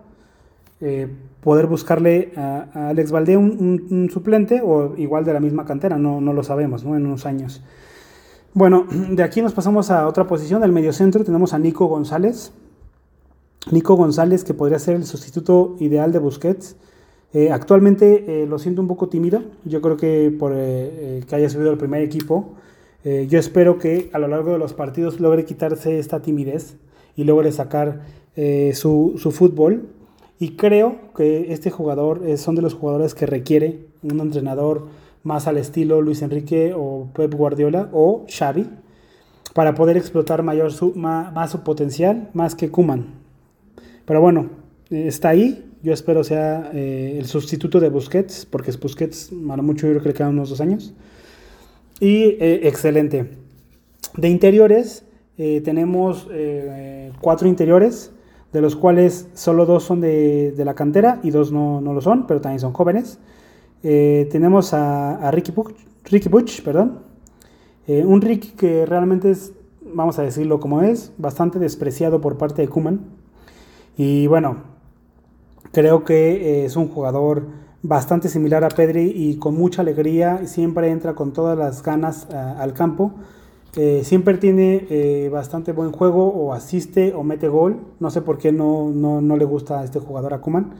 eh, 0.80 1.06
poder 1.42 1.66
buscarle 1.66 2.32
a, 2.36 2.88
Alex 2.88 3.10
Valdé 3.10 3.36
un, 3.36 4.08
suplente 4.10 4.62
o 4.64 4.96
igual 4.96 5.26
de 5.26 5.34
la 5.34 5.40
misma 5.40 5.66
cantera, 5.66 5.98
no, 5.98 6.22
no 6.22 6.32
lo 6.32 6.42
sabemos, 6.42 6.84
¿no? 6.84 6.96
En 6.96 7.04
unos 7.04 7.26
años. 7.26 7.62
Bueno, 8.54 8.86
de 9.10 9.22
aquí 9.22 9.42
nos 9.42 9.52
pasamos 9.52 9.90
a 9.90 10.08
otra 10.08 10.26
posición, 10.26 10.62
del 10.62 10.72
mediocentro 10.72 11.22
tenemos 11.22 11.52
a 11.52 11.58
Nico 11.58 11.86
González. 11.86 12.52
Nico 13.70 13.96
González 13.96 14.44
que 14.44 14.54
podría 14.54 14.78
ser 14.78 14.96
el 14.96 15.04
sustituto 15.04 15.76
ideal 15.78 16.10
de 16.10 16.20
Busquets. 16.20 16.76
Eh, 17.34 17.52
actualmente 17.52 18.46
lo 18.46 18.58
siento 18.58 18.80
un 18.80 18.88
poco 18.88 19.08
tímido, 19.08 19.42
yo 19.64 19.80
creo 19.80 19.96
que 19.96 20.34
por 20.38 20.52
que 20.52 21.26
haya 21.32 21.48
subido 21.48 21.70
al 21.70 21.78
primer 21.78 22.02
equipo, 22.02 22.56
eh, 23.04 23.26
yo 23.28 23.38
espero 23.38 23.78
que 23.78 24.10
a 24.12 24.18
lo 24.18 24.28
largo 24.28 24.52
de 24.52 24.58
los 24.58 24.74
partidos 24.74 25.20
logre 25.20 25.44
quitarse 25.44 25.98
esta 25.98 26.20
timidez 26.20 26.76
y 27.16 27.24
logre 27.24 27.52
sacar 27.52 28.00
eh, 28.36 28.72
su, 28.74 29.18
fútbol. 29.32 29.88
Y 30.38 30.56
creo 30.56 31.12
que 31.16 31.52
este 31.52 31.70
jugador 31.70 32.20
son 32.36 32.56
de 32.56 32.62
los 32.62 32.74
jugadores 32.74 33.14
que 33.14 33.26
requiere 33.26 33.86
un 34.02 34.18
entrenador 34.18 34.88
más 35.22 35.46
al 35.46 35.56
estilo 35.56 36.02
Luis 36.02 36.22
Enrique 36.22 36.74
o 36.76 37.08
Pep 37.14 37.32
Guardiola 37.32 37.88
o 37.92 38.26
Xavi 38.28 38.66
para 39.54 39.74
poder 39.74 39.96
explotar 39.96 40.42
mayor 40.42 40.72
su, 40.72 40.94
más, 40.96 41.50
su 41.50 41.60
potencial 41.60 42.28
más 42.32 42.54
que 42.54 42.70
Kuman. 42.70 43.06
Pero 44.04 44.20
bueno, 44.20 44.50
está 44.90 45.30
ahí. 45.30 45.68
Yo 45.82 45.92
espero 45.92 46.22
sea 46.22 46.70
eh, 46.72 47.16
el 47.18 47.26
sustituto 47.26 47.80
de 47.80 47.88
Busquets, 47.88 48.46
porque 48.46 48.70
es 48.70 48.78
Busquets, 48.78 49.32
a 49.32 49.56
mucho 49.56 49.86
yo 49.86 49.94
creo 49.94 50.02
que 50.02 50.08
le 50.10 50.14
quedan 50.14 50.30
unos 50.30 50.50
dos 50.50 50.60
años. 50.60 50.94
Y 52.02 52.36
eh, 52.40 52.66
excelente. 52.66 53.30
De 54.16 54.28
interiores, 54.28 55.06
eh, 55.38 55.60
tenemos 55.64 56.26
eh, 56.32 57.12
cuatro 57.20 57.46
interiores, 57.46 58.10
de 58.52 58.60
los 58.60 58.74
cuales 58.74 59.28
solo 59.34 59.66
dos 59.66 59.84
son 59.84 60.00
de, 60.00 60.52
la 60.56 60.74
cantera 60.74 61.20
y 61.22 61.30
dos 61.30 61.52
no, 61.52 61.80
lo 61.80 62.00
son, 62.00 62.26
pero 62.26 62.40
también 62.40 62.58
son 62.58 62.72
jóvenes. 62.72 63.20
tenemos 63.82 64.74
a, 64.74 65.30
Ricky, 65.30 65.52
Butch, 65.52 65.76
Ricky 66.10 66.28
Butch, 66.28 66.62
perdón. 66.62 66.98
un 67.86 68.20
Ricky 68.20 68.50
que 68.50 68.84
realmente 68.84 69.30
es, 69.30 69.52
vamos 69.80 70.18
a 70.18 70.22
decirlo 70.22 70.58
como 70.58 70.82
es, 70.82 71.12
bastante 71.18 71.60
despreciado 71.60 72.20
por 72.20 72.36
parte 72.36 72.62
de 72.62 72.68
Kuman. 72.68 72.98
Y 73.96 74.26
bueno, 74.26 74.56
creo 75.70 76.02
que 76.02 76.64
es 76.64 76.74
un 76.74 76.88
jugador 76.88 77.46
bastante 77.82 78.28
similar 78.28 78.64
a 78.64 78.68
Pedri 78.68 79.12
y 79.14 79.36
con 79.36 79.54
mucha 79.54 79.82
alegría, 79.82 80.46
siempre 80.46 80.90
entra 80.90 81.14
con 81.14 81.32
todas 81.32 81.58
las 81.58 81.82
ganas 81.82 82.28
eh, 82.30 82.36
al 82.36 82.72
campo. 82.72 83.12
Eh, 83.74 84.02
siempre 84.04 84.36
tiene 84.36 84.86
eh, 84.90 85.30
bastante 85.32 85.72
buen 85.72 85.92
juego 85.92 86.28
o 86.28 86.52
asiste 86.52 87.14
o 87.14 87.22
mete 87.22 87.48
gol. 87.48 87.80
No 88.00 88.10
sé 88.10 88.22
por 88.22 88.38
qué 88.38 88.52
no, 88.52 88.90
no, 88.90 89.36
le 89.36 89.44
gusta 89.44 89.80
a 89.80 89.84
este 89.84 89.98
jugador 89.98 90.34
a 90.34 90.40
Kuman. 90.40 90.74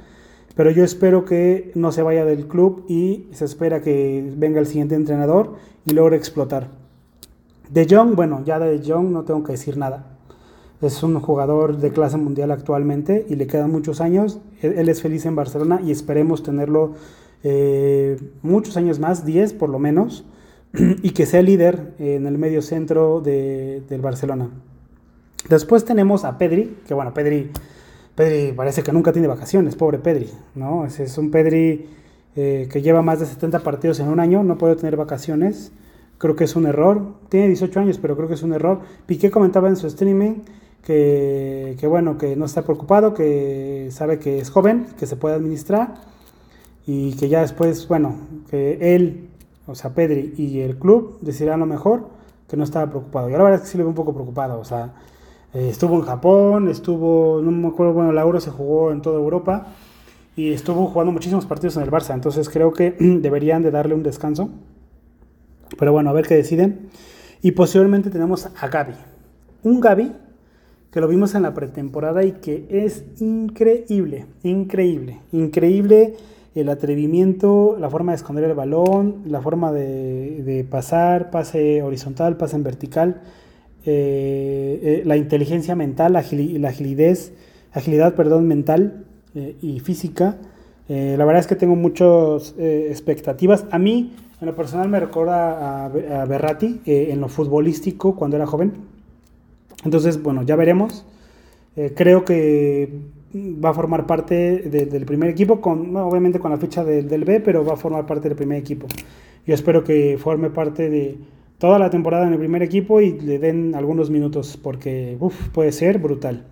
Pero 0.55 0.71
yo 0.71 0.85
espero 0.85 1.25
que 1.25 1.73
no 1.75 1.93
se 1.93 2.03
vaya 2.03 2.27
del 2.27 2.47
club 2.47 2.85
y 2.87 3.29
se 3.33 3.47
espera 3.47 3.81
que 3.81 4.33
venga 4.37 4.61
el 4.61 4.67
siguiente 4.67 4.95
entrenador 4.95 5.55
y 5.87 5.93
logre 5.93 6.17
explotar. 6.17 6.69
De 7.71 7.87
Jong, 7.89 8.15
bueno, 8.15 8.43
ya 8.45 8.59
de 8.59 8.83
Jong 8.87 9.11
no 9.11 9.23
tengo 9.23 9.43
que 9.43 9.53
decir 9.53 9.79
nada. 9.79 10.12
Es 10.83 11.05
un 11.05 11.21
jugador 11.21 11.77
de 11.79 11.93
clase 11.93 12.17
mundial 12.17 12.51
actualmente 12.51 13.25
y 13.29 13.37
le 13.37 13.47
quedan 13.47 13.71
muchos 13.71 14.01
años. 14.01 14.41
Él, 14.63 14.89
es 14.89 15.01
feliz 15.01 15.25
en 15.27 15.37
Barcelona 15.37 15.81
y 15.81 15.93
esperemos 15.93 16.43
tenerlo 16.43 16.95
eh, 17.45 18.17
muchos 18.43 18.77
años 18.77 18.99
más, 18.99 19.25
10 19.25 19.53
por 19.53 19.71
lo 19.71 19.79
menos, 19.79 20.25
y 20.75 21.11
que 21.11 21.25
sea 21.25 21.41
líder 21.41 21.95
en 22.01 22.27
el 22.27 22.37
medio 22.37 22.63
centro 22.63 23.21
de, 23.21 23.85
del 23.89 24.01
Barcelona. 24.01 24.51
Después 25.49 25.85
tenemos 25.85 26.25
a 26.25 26.37
Pedri, 26.37 26.79
que 26.85 26.95
bueno, 26.95 27.15
Pedri, 27.15 27.53
Pedri 28.17 28.51
parece 28.51 28.83
que 28.83 28.93
nunca 28.93 29.13
tiene 29.13 29.29
vacaciones, 29.29 29.77
pobre 29.77 29.99
Pedri, 29.99 30.31
¿no? 30.57 30.85
Es, 30.85 31.17
un 31.17 31.31
Pedri 31.31 31.87
eh, 32.35 32.69
que 32.69 32.83
lleva 32.83 33.03
más 33.03 33.21
de 33.21 33.27
70 33.27 33.61
partidos 33.61 34.01
en 34.01 34.09
un 34.09 34.19
año, 34.19 34.43
no 34.43 34.59
puede 34.59 34.75
tener 34.75 34.97
vacaciones. 34.97 35.71
Creo 36.19 36.35
que 36.35 36.45
es 36.45 36.55
un 36.55 36.67
error. 36.67 37.03
Tiene 37.29 37.49
18 37.49 37.81
años, 37.81 37.99
pero 37.99 38.17
creo 38.17 38.29
que 38.29 38.35
es 38.35 38.43
un 38.43 38.53
error. 38.53 38.81
Piqué 39.07 39.31
comentaba 39.31 39.69
en 39.69 39.77
su 39.77 39.89
streaming 39.89 40.43
que, 40.85 41.87
bueno, 41.89 42.19
que 42.19 42.37
no 42.37 42.45
está 42.45 42.63
preocupado, 42.63 43.15
que 43.15 43.89
sabe 43.91 44.19
que 44.19 44.39
es 44.39 44.51
joven, 44.51 44.87
que 44.99 45.07
se 45.07 45.17
puede 45.17 45.37
administrar 45.37 45.95
y 46.87 47.15
que 47.15 47.29
ya 47.29 47.41
después, 47.41 47.87
bueno, 47.87 48.17
que 48.51 48.95
él, 48.95 49.29
o 49.67 49.75
sea, 49.75 49.95
Pedri 49.95 50.35
y 50.37 50.61
el 50.61 50.77
club 50.77 51.19
decidirán 51.21 51.61
lo 51.61 51.67
mejor, 51.67 52.09
que 52.49 52.57
no 52.57 52.65
estaba 52.65 52.91
preocupado. 52.91 53.29
Y 53.29 53.33
la 53.33 53.43
verdad 53.43 53.61
que 53.61 53.67
sí 53.67 53.79
le 53.79 53.85
veo 53.85 53.91
un 53.91 53.95
poco 53.95 54.13
preocupado, 54.13 54.59
o 54.59 54.65
sea, 54.65 54.93
eh, 55.55 55.69
estuvo 55.69 55.95
en 55.97 56.03
Japón, 56.03 56.69
estuvo, 56.69 57.41
no 57.43 57.51
me 57.51 57.69
acuerdo, 57.69 57.93
bueno, 57.93 58.13
Lauro 58.13 58.41
se 58.41 58.51
jugó 58.51 58.91
en 58.91 59.03
toda 59.03 59.19
Europa 59.19 59.69
y 60.35 60.53
estuvo 60.53 60.87
jugando 60.89 61.13
muchísimos 61.13 61.47
partidos 61.47 61.77
en 61.77 61.83
el 61.83 61.91
Barça, 61.91 62.15
entonces 62.15 62.49
creo 62.49 62.73
que 62.73 62.91
deberían 62.99 63.63
de 63.63 63.71
darle 63.71 63.95
un 63.95 64.03
descanso. 64.03 64.51
Pero 65.79 65.93
bueno, 65.93 66.11
a 66.11 66.13
ver 66.13 66.27
qué 66.27 66.35
deciden. 66.35 66.91
Y 67.41 67.53
posteriormente 67.53 68.11
tenemos 68.11 68.47
a 68.61 68.69
Gaby. 68.69 68.93
Un 69.63 69.81
Gaby 69.81 70.13
que 70.93 71.01
lo 71.01 71.09
vimos 71.09 71.35
en 71.35 71.43
la 71.43 71.55
pretemporada 71.55 72.23
y 72.23 72.33
que 72.33 72.67
es 72.69 73.05
increíble, 73.19 74.27
increíble, 74.43 75.21
increíble 75.33 76.15
el 76.55 76.69
atrevimiento, 76.69 77.79
la 77.81 77.89
forma 77.89 78.13
de 78.13 78.17
esconder 78.17 78.45
el 78.45 78.55
balón, 78.55 79.23
la 79.25 79.41
forma 79.41 79.73
de, 79.73 80.67
pasar, 80.71 81.31
pase 81.31 81.83
horizontal, 81.83 82.37
pase 82.37 82.57
en 82.57 82.63
vertical, 82.63 83.23
eh, 83.87 84.81
eh, 84.83 85.03
la 85.07 85.17
inteligencia 85.17 85.75
mental, 85.75 86.13
la 86.13 86.19
agilidad, 86.19 87.17
agilidad 87.73 88.15
perdón, 88.15 88.47
mental 88.47 89.07
eh, 89.35 89.57
y 89.63 89.81
física. 89.81 90.37
la 90.89 91.25
verdad 91.25 91.39
es 91.41 91.47
que 91.47 91.57
tengo 91.57 91.75
muchas 91.75 92.55
expectativas. 92.59 93.65
A 93.71 93.79
mí, 93.79 94.13
en 94.43 94.47
lo 94.47 94.55
personal, 94.55 94.91
me 94.91 95.01
recuerda 95.01 95.85
a, 95.85 95.85
a 95.87 96.25
Berratti 96.27 96.83
en 96.85 97.19
lo 97.19 97.29
futbolístico 97.29 98.15
cuando 98.15 98.37
era 98.37 98.47
joven 98.47 98.92
entonces, 99.85 100.23
bueno, 100.23 100.43
ya 100.43 100.57
veremos. 100.57 101.05
Eh, 101.77 101.93
creo 101.97 102.25
que 102.25 102.91
va 103.35 103.71
a 103.71 103.75
formar 103.75 104.07
parte 104.07 104.59
del 104.69 105.07
primer 105.07 105.31
equipo, 105.31 105.55
obviamente 105.55 106.39
con 106.39 106.51
la 106.51 106.59
ficha 106.59 106.85
del 106.85 107.25
B, 107.25 107.41
pero 107.41 107.65
va 107.65 107.75
a 107.75 107.77
formar 107.77 108.07
parte 108.07 108.29
del 108.29 108.37
primer 108.37 108.59
equipo. 108.59 108.87
Yo 109.47 109.55
espero 109.55 109.83
que 109.83 110.19
forme 110.19 110.51
parte 110.51 110.91
de 110.91 111.17
toda 111.59 111.79
la 111.79 111.91
temporada 111.91 112.27
en 112.27 112.33
el 112.35 112.39
primer 112.39 112.63
equipo 112.63 113.01
y 113.01 113.19
le 113.21 113.39
den 113.39 113.75
algunos 113.75 114.11
minutos, 114.11 114.59
porque 114.63 115.17
puede 115.53 115.73
ser 115.73 115.99
brutal. 115.99 116.45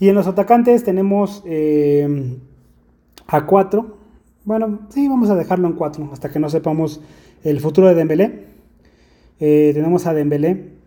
Y 0.00 0.08
en 0.08 0.14
los 0.14 0.26
atacantes 0.26 0.84
tenemos 0.84 1.42
eh, 1.44 2.36
a 3.26 3.46
cuatro. 3.46 3.98
Bueno, 4.44 4.80
sí, 4.88 5.08
vamos 5.08 5.28
a 5.28 5.34
dejarlo 5.34 5.68
en 5.68 5.74
cuatro, 5.74 6.08
hasta 6.12 6.30
que 6.30 6.38
no 6.38 6.48
sepamos 6.48 7.02
el 7.44 7.60
futuro 7.60 7.88
de 7.88 7.94
Dembélé. 7.94 8.44
Eh, 9.40 9.72
tenemos 9.74 10.06
a 10.06 10.14
Dembélé, 10.14 10.77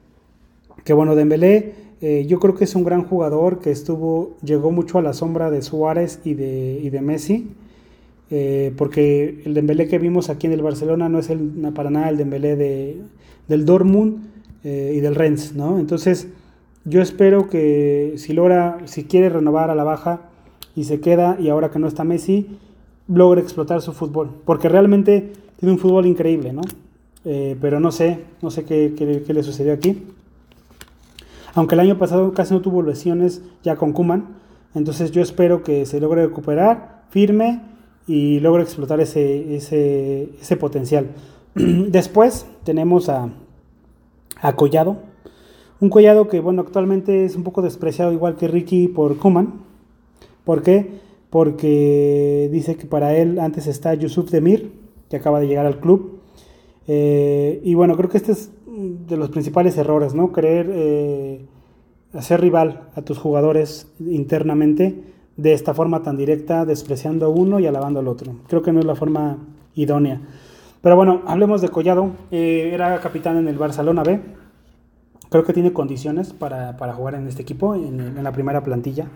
que 0.84 0.94
bueno, 0.94 1.15
Dembélé 1.15 1.82
eh, 2.02 2.26
yo 2.28 2.39
creo 2.39 2.56
que 2.56 2.63
es 2.63 2.74
un 2.74 2.84
gran 2.84 3.04
jugador 3.04 3.60
que 3.60 3.70
estuvo, 3.70 4.36
llegó 4.44 4.72
mucho 4.72 4.98
a 4.98 5.04
la 5.04 5.13
sombra 5.13 5.52
de 5.52 5.62
Suárez 5.62 6.20
y 6.24 6.34
de, 6.34 7.00
Messi, 7.02 7.52
eh, 8.32 8.74
porque 8.76 9.44
el 9.46 9.54
Dembélé 9.54 9.88
que 9.88 10.00
vimos 10.00 10.30
aquí 10.30 10.48
en 10.48 10.54
el 10.54 10.63
Barcelona 10.63 11.10
no 11.10 11.20
es 11.20 11.30
el, 11.30 11.39
para 11.76 11.91
nada 11.91 12.10
el 12.10 12.17
Dembélé 12.17 12.56
de, 12.56 12.98
del 13.48 13.65
Dortmund 13.65 14.24
eh, 14.63 14.94
y 14.96 15.00
del 15.00 15.13
Rennes, 15.13 15.54
¿no? 15.56 15.78
Entonces 15.78 16.28
yo 16.86 17.04
espero 17.04 17.50
que 17.50 18.15
si 18.17 18.34
logra, 18.34 18.80
si 18.86 19.04
quiere 19.04 19.30
renovar 19.30 19.70
a 19.70 19.76
la 19.76 19.84
baja 19.84 20.22
y 20.76 20.86
se 20.86 21.02
queda 21.02 21.38
y 21.39 21.50
ahora 21.50 21.70
que 21.70 21.78
no 21.78 21.88
está 21.88 22.04
Messi, 22.04 22.48
logre 23.08 23.41
explotar 23.41 23.80
su 23.82 23.94
fútbol, 23.94 24.32
porque 24.46 24.70
realmente 24.70 25.34
tiene 25.60 25.74
un 25.74 25.80
fútbol 25.80 26.08
increíble, 26.08 26.52
¿no? 26.52 26.62
Pero 27.24 27.80
no 27.80 27.91
sé, 27.91 28.17
no 28.41 28.50
sé 28.50 28.63
qué, 28.63 29.24
le 29.28 29.44
sucedió 29.44 29.74
aquí. 29.74 30.04
Aunque 31.54 31.76
el 31.76 31.82
año 31.82 31.98
pasado 31.98 32.34
casi 32.34 32.54
no 32.54 32.62
tuvo 32.62 32.82
lesiones 32.82 33.42
ya 33.64 33.76
con 33.76 33.94
Kuman, 33.94 34.38
entonces 34.74 35.12
yo 35.12 35.22
espero 35.22 35.64
que 35.64 35.86
se 35.86 36.00
logre 36.00 36.26
recuperar, 36.26 37.04
firme 37.10 37.62
y 38.08 38.40
logre 38.40 38.64
explotar 38.64 39.00
ese, 39.02 39.56
ese, 39.56 40.58
potencial. 40.58 41.08
Después 41.56 42.46
tenemos 42.64 43.10
a, 43.10 43.30
a 44.42 44.56
Collado, 44.56 44.98
un 45.82 45.90
Collado 45.90 46.28
que 46.28 46.40
bueno 46.40 46.62
actualmente 46.62 47.26
es 47.26 47.36
un 47.36 47.44
poco 47.44 47.62
despreciado 47.62 48.14
igual 48.14 48.36
que 48.36 48.48
Ricky 48.48 48.88
por 48.88 49.18
Kuman. 49.18 49.62
¿Por 50.46 50.62
qué? 50.62 51.00
Porque 51.30 52.50
dice 52.52 52.76
que 52.76 52.86
para 52.86 53.16
él 53.16 53.40
antes 53.40 53.68
está 53.68 53.94
Yusuf 53.94 54.30
Demir, 54.30 54.74
que 55.10 55.18
acaba 55.18 55.40
de 55.40 55.48
llegar 55.48 55.66
al 55.66 55.80
club. 55.80 56.20
Eh, 56.88 57.62
y 57.64 57.74
bueno, 57.74 57.96
creo 57.96 58.10
que 58.10 58.18
este 58.18 58.32
es 58.32 58.52
de 59.08 59.17
los 59.17 59.30
principales 59.30 59.78
errores, 59.78 60.13
¿no? 60.13 60.32
Querer 60.32 60.70
eh, 60.72 61.46
hacer 62.13 62.41
rival 62.41 62.89
a 62.96 63.02
tus 63.02 63.17
jugadores 63.17 63.91
internamente 64.00 65.04
de 65.38 65.54
esta 65.54 65.74
forma 65.74 66.04
tan 66.04 66.17
directa, 66.17 66.65
despreciando 66.65 67.26
a 67.26 67.30
uno 67.30 67.60
y 67.60 67.67
alabando 67.67 68.00
al 68.00 68.08
otro. 68.08 68.36
Creo 68.48 68.62
que 68.62 68.72
no 68.72 68.80
es 68.80 68.86
la 68.86 68.96
forma 68.96 69.38
idónea. 69.76 70.22
Pero 70.82 70.96
bueno, 70.96 71.22
hablemos 71.26 71.62
de 71.62 71.70
Collado. 71.70 72.12
Eh, 72.32 72.72
era 72.74 73.00
capitán 73.00 73.38
en 73.38 73.48
el 73.48 73.58
Barcelona 73.58 74.04
B. 74.04 74.20
Creo 75.30 75.44
que 75.44 75.54
tiene 75.54 75.72
condiciones 75.72 76.34
para, 76.34 76.74
jugar 76.94 77.15
en 77.15 77.28
este 77.28 77.41
equipo, 77.41 77.76
en, 77.76 78.00
en, 78.00 78.24
la 78.24 78.32
primera 78.32 78.63
plantilla. 78.63 79.08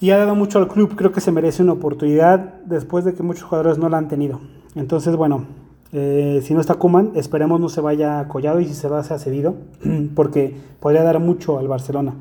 Y 0.00 0.10
ha 0.10 0.16
dado 0.16 0.34
mucho 0.34 0.58
al 0.58 0.68
club. 0.68 0.96
Creo 0.96 1.12
que 1.12 1.20
se 1.20 1.32
merece 1.32 1.62
una 1.62 1.72
oportunidad 1.72 2.54
después 2.64 3.04
de 3.04 3.12
que 3.14 3.22
muchos 3.22 3.42
jugadores 3.42 3.76
no 3.76 3.88
la 3.88 3.98
han 3.98 4.08
tenido. 4.08 4.40
Entonces, 4.74 5.14
bueno, 5.16 5.46
eh, 5.92 6.40
si 6.44 6.54
no 6.54 6.60
está 6.60 6.74
Kuman, 6.74 7.12
esperemos 7.14 7.60
no 7.60 7.68
se 7.68 7.80
vaya 7.80 8.26
Collado 8.28 8.60
y 8.60 8.66
si 8.66 8.74
se 8.74 8.88
va, 8.88 9.02
sea 9.02 9.18
cedido, 9.18 9.56
porque 10.14 10.56
podría 10.78 11.02
dar 11.02 11.18
mucho 11.18 11.58
al 11.58 11.68
Barcelona. 11.68 12.14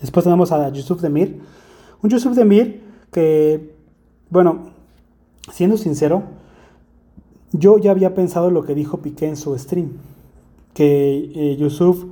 Después 0.00 0.24
tenemos 0.24 0.52
a 0.52 0.68
Yusuf 0.70 1.00
Demir. 1.00 1.40
Un 2.02 2.10
Yusuf 2.10 2.34
Demir 2.34 2.82
que, 3.10 3.74
bueno, 4.30 4.70
siendo 5.52 5.76
sincero, 5.76 6.24
yo 7.52 7.78
ya 7.78 7.90
había 7.90 8.14
pensado 8.14 8.50
lo 8.50 8.62
que 8.62 8.74
dijo 8.74 8.98
Piqué 8.98 9.26
en 9.28 9.36
su 9.36 9.56
stream, 9.58 9.92
que 10.74 11.32
eh, 11.34 11.56
Yusuf 11.56 12.04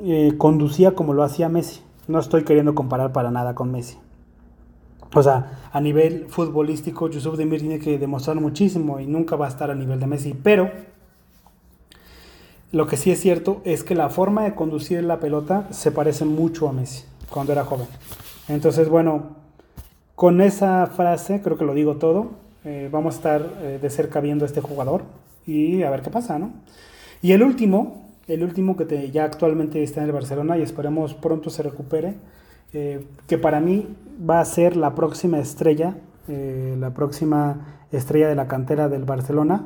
eh, 0.00 0.34
conducía 0.36 0.94
como 0.94 1.14
lo 1.14 1.22
hacía 1.22 1.48
Messi. 1.48 1.80
No 2.08 2.18
estoy 2.18 2.44
queriendo 2.44 2.74
comparar 2.74 3.12
para 3.12 3.30
nada 3.30 3.54
con 3.54 3.70
Messi. 3.70 3.96
O 5.14 5.22
sea, 5.22 5.58
a 5.72 5.80
nivel 5.80 6.26
futbolístico, 6.28 7.08
Yusuf 7.08 7.36
Demir 7.36 7.60
tiene 7.60 7.78
que 7.78 7.98
demostrar 7.98 8.40
muchísimo 8.40 9.00
y 9.00 9.06
nunca 9.06 9.36
va 9.36 9.46
a 9.46 9.48
estar 9.48 9.70
a 9.70 9.74
nivel 9.74 9.98
de 9.98 10.06
Messi. 10.06 10.34
Pero 10.34 10.70
lo 12.72 12.86
que 12.86 12.96
sí 12.96 13.10
es 13.10 13.20
cierto 13.20 13.60
es 13.64 13.82
que 13.82 13.96
la 13.96 14.08
forma 14.08 14.44
de 14.44 14.54
conducir 14.54 15.02
la 15.02 15.18
pelota 15.18 15.66
se 15.70 15.90
parece 15.90 16.24
mucho 16.24 16.68
a 16.68 16.72
Messi 16.72 17.04
cuando 17.28 17.52
era 17.52 17.64
joven. 17.64 17.88
Entonces, 18.48 18.88
bueno, 18.88 19.36
con 20.14 20.40
esa 20.40 20.86
frase 20.86 21.40
creo 21.42 21.56
que 21.56 21.64
lo 21.64 21.74
digo 21.74 21.96
todo. 21.96 22.30
Eh, 22.64 22.88
vamos 22.92 23.14
a 23.14 23.16
estar 23.16 23.50
eh, 23.62 23.78
de 23.80 23.90
cerca 23.90 24.20
viendo 24.20 24.44
a 24.44 24.46
este 24.46 24.60
jugador 24.60 25.02
y 25.46 25.82
a 25.82 25.90
ver 25.90 26.02
qué 26.02 26.10
pasa, 26.10 26.38
¿no? 26.38 26.52
Y 27.22 27.32
el 27.32 27.42
último, 27.42 28.10
el 28.28 28.44
último 28.44 28.76
que 28.76 29.10
ya 29.10 29.24
actualmente 29.24 29.82
está 29.82 30.00
en 30.00 30.06
el 30.06 30.12
Barcelona 30.12 30.58
y 30.58 30.62
esperemos 30.62 31.14
pronto 31.14 31.50
se 31.50 31.62
recupere 31.62 32.14
eh, 32.72 33.06
que 33.26 33.38
para 33.38 33.60
mí 33.60 33.88
va 34.28 34.40
a 34.40 34.44
ser 34.44 34.76
la 34.76 34.94
próxima 34.94 35.38
estrella, 35.38 35.96
eh, 36.28 36.76
la 36.78 36.94
próxima 36.94 37.84
estrella 37.90 38.28
de 38.28 38.34
la 38.34 38.46
cantera 38.46 38.88
del 38.88 39.04
Barcelona, 39.04 39.64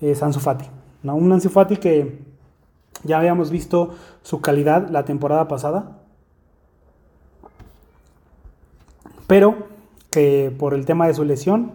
es 0.00 0.22
Ansu 0.22 0.40
Fati. 0.40 0.66
Un 1.02 1.32
Ansu 1.32 1.48
Fati 1.48 1.76
que 1.76 2.18
ya 3.02 3.18
habíamos 3.18 3.50
visto 3.50 3.94
su 4.22 4.40
calidad 4.40 4.88
la 4.90 5.04
temporada 5.04 5.48
pasada, 5.48 5.98
pero 9.26 9.68
que 10.10 10.54
por 10.58 10.74
el 10.74 10.84
tema 10.84 11.06
de 11.06 11.14
su 11.14 11.24
lesión 11.24 11.72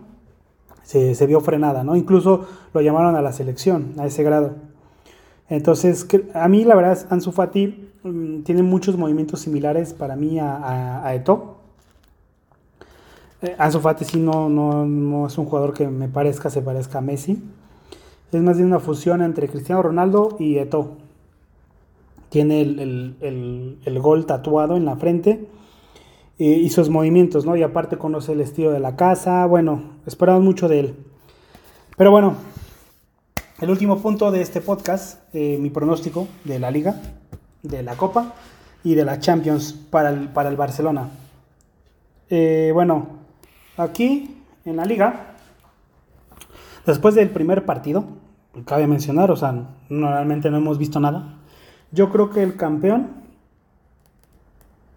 se, 0.83 1.15
se 1.15 1.25
vio 1.27 1.41
frenada, 1.41 1.83
¿no? 1.83 1.95
Incluso 1.95 2.47
lo 2.73 2.81
llamaron 2.81 3.15
a 3.15 3.21
la 3.21 3.31
selección, 3.31 3.93
a 3.97 4.05
ese 4.05 4.23
grado. 4.23 4.68
Entonces, 5.49 6.07
a 6.35 6.47
mí 6.47 6.63
la 6.63 6.75
verdad, 6.75 7.07
Ansu 7.09 7.31
Fati 7.31 7.91
mm, 8.03 8.41
tiene 8.43 8.61
muchos 8.61 8.97
movimientos 8.97 9.41
similares 9.41 9.93
para 9.93 10.15
mí 10.15 10.39
a, 10.39 11.05
a, 11.05 11.15
Eto. 11.15 11.57
Eh, 13.41 13.55
Ansu 13.57 13.79
Fati 13.79 14.05
sí 14.05 14.19
no, 14.19 14.47
no, 14.47 15.25
es 15.25 15.37
un 15.37 15.45
jugador 15.45 15.73
que 15.73 15.87
me 15.87 16.07
parezca, 16.07 16.51
se 16.51 16.61
parezca 16.61 16.99
a 16.99 17.01
Messi. 17.01 17.41
Es 18.31 18.41
más 18.43 18.57
bien 18.57 18.67
una 18.67 18.79
fusión 18.79 19.23
entre 19.23 19.49
Cristiano 19.49 19.81
Ronaldo 19.81 20.37
y 20.39 20.57
Eto. 20.57 20.97
Tiene 22.29 22.61
el, 22.61 23.99
gol 24.03 24.27
tatuado 24.27 24.77
en 24.77 24.85
la 24.85 24.97
frente 24.97 25.47
y 26.37 26.69
sus 26.69 26.89
movimientos, 26.89 27.43
¿no? 27.47 27.55
Y 27.55 27.63
aparte 27.63 27.97
conoce 27.97 28.33
el 28.33 28.41
estilo 28.41 28.71
de 28.71 28.79
la 28.79 28.95
casa. 28.95 29.47
Bueno, 29.47 29.81
esperamos 30.05 30.43
mucho 30.43 30.69
de 30.69 30.79
él. 30.79 30.95
Pero 31.97 32.11
bueno, 32.11 32.35
el 33.61 33.69
último 33.69 33.97
punto 33.97 34.31
de 34.31 34.41
este 34.41 34.61
podcast, 34.61 35.19
eh, 35.33 35.57
mi 35.59 35.69
pronóstico 35.69 36.27
de 36.45 36.59
la 36.59 36.71
liga, 36.71 36.95
de 37.61 37.83
la 37.83 37.95
Copa 37.95 38.33
y 38.85 38.95
de 38.95 39.03
la 39.03 39.19
Champions 39.19 39.73
para 39.73 40.11
el, 40.11 40.29
para 40.29 40.47
el 40.49 40.55
Barcelona. 40.55 41.09
Eh, 42.29 42.71
bueno, 42.73 43.07
aquí 43.75 44.43
en 44.63 44.77
la 44.77 44.85
liga, 44.85 45.35
después 46.85 47.15
del 47.15 47.31
primer 47.31 47.65
partido, 47.65 48.05
cabe 48.65 48.87
mencionar, 48.87 49.29
o 49.29 49.35
sea, 49.35 49.53
normalmente 49.89 50.49
no 50.49 50.57
hemos 50.57 50.77
visto 50.77 51.01
nada. 51.01 51.35
Yo 51.91 52.11
creo 52.11 52.29
que 52.29 52.43
el 52.43 52.55
campeón, 52.55 53.09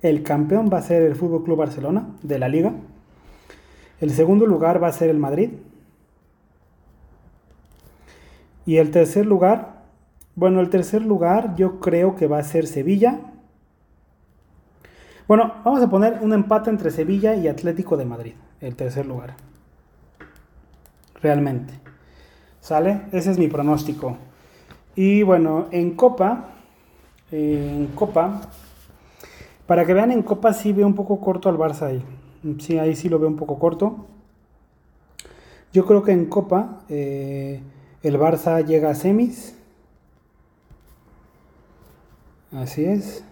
el 0.02 0.22
campeón 0.22 0.70
va 0.72 0.78
a 0.78 0.82
ser 0.82 1.02
el 1.02 1.16
Fútbol 1.16 1.42
Club 1.42 1.58
Barcelona 1.58 2.06
de 2.22 2.38
la 2.38 2.48
liga. 2.48 2.72
El 4.00 4.10
segundo 4.10 4.46
lugar 4.46 4.80
va 4.80 4.86
a 4.86 4.92
ser 4.92 5.10
el 5.10 5.18
Madrid. 5.18 5.50
Y 8.64 8.76
el 8.76 8.90
tercer 8.90 9.26
lugar, 9.26 9.82
bueno, 10.34 10.60
el 10.60 10.70
tercer 10.70 11.02
lugar 11.02 11.56
yo 11.56 11.80
creo 11.80 12.14
que 12.14 12.26
va 12.26 12.38
a 12.38 12.42
ser 12.42 12.66
Sevilla. 12.66 13.20
Bueno, 15.26 15.54
vamos 15.64 15.82
a 15.82 15.90
poner 15.90 16.18
un 16.20 16.32
empate 16.32 16.70
entre 16.70 16.90
Sevilla 16.90 17.34
y 17.34 17.48
Atlético 17.48 17.96
de 17.96 18.04
Madrid, 18.04 18.34
el 18.60 18.76
tercer 18.76 19.06
lugar. 19.06 19.34
Realmente. 21.20 21.74
¿Sale? 22.60 23.02
Ese 23.12 23.32
es 23.32 23.38
mi 23.38 23.48
pronóstico. 23.48 24.16
Y 24.94 25.22
bueno, 25.22 25.66
en 25.70 25.96
Copa, 25.96 26.50
en 27.30 27.88
Copa, 27.88 28.42
para 29.66 29.84
que 29.84 29.94
vean 29.94 30.12
en 30.12 30.22
Copa 30.22 30.52
sí 30.52 30.72
veo 30.72 30.86
un 30.86 30.94
poco 30.94 31.20
corto 31.20 31.48
al 31.48 31.56
Barça 31.56 31.82
ahí. 31.82 32.04
Sí, 32.58 32.78
ahí 32.78 32.94
sí 32.94 33.08
lo 33.08 33.18
veo 33.18 33.28
un 33.28 33.36
poco 33.36 33.58
corto. 33.58 34.06
Yo 35.72 35.84
creo 35.84 36.02
que 36.02 36.12
en 36.12 36.26
Copa... 36.26 36.80
Eh, 36.88 37.60
el 38.02 38.18
Barça 38.18 38.64
llega 38.64 38.90
a 38.90 38.94
semis. 38.94 39.56
Así 42.52 42.84
es. 42.84 43.24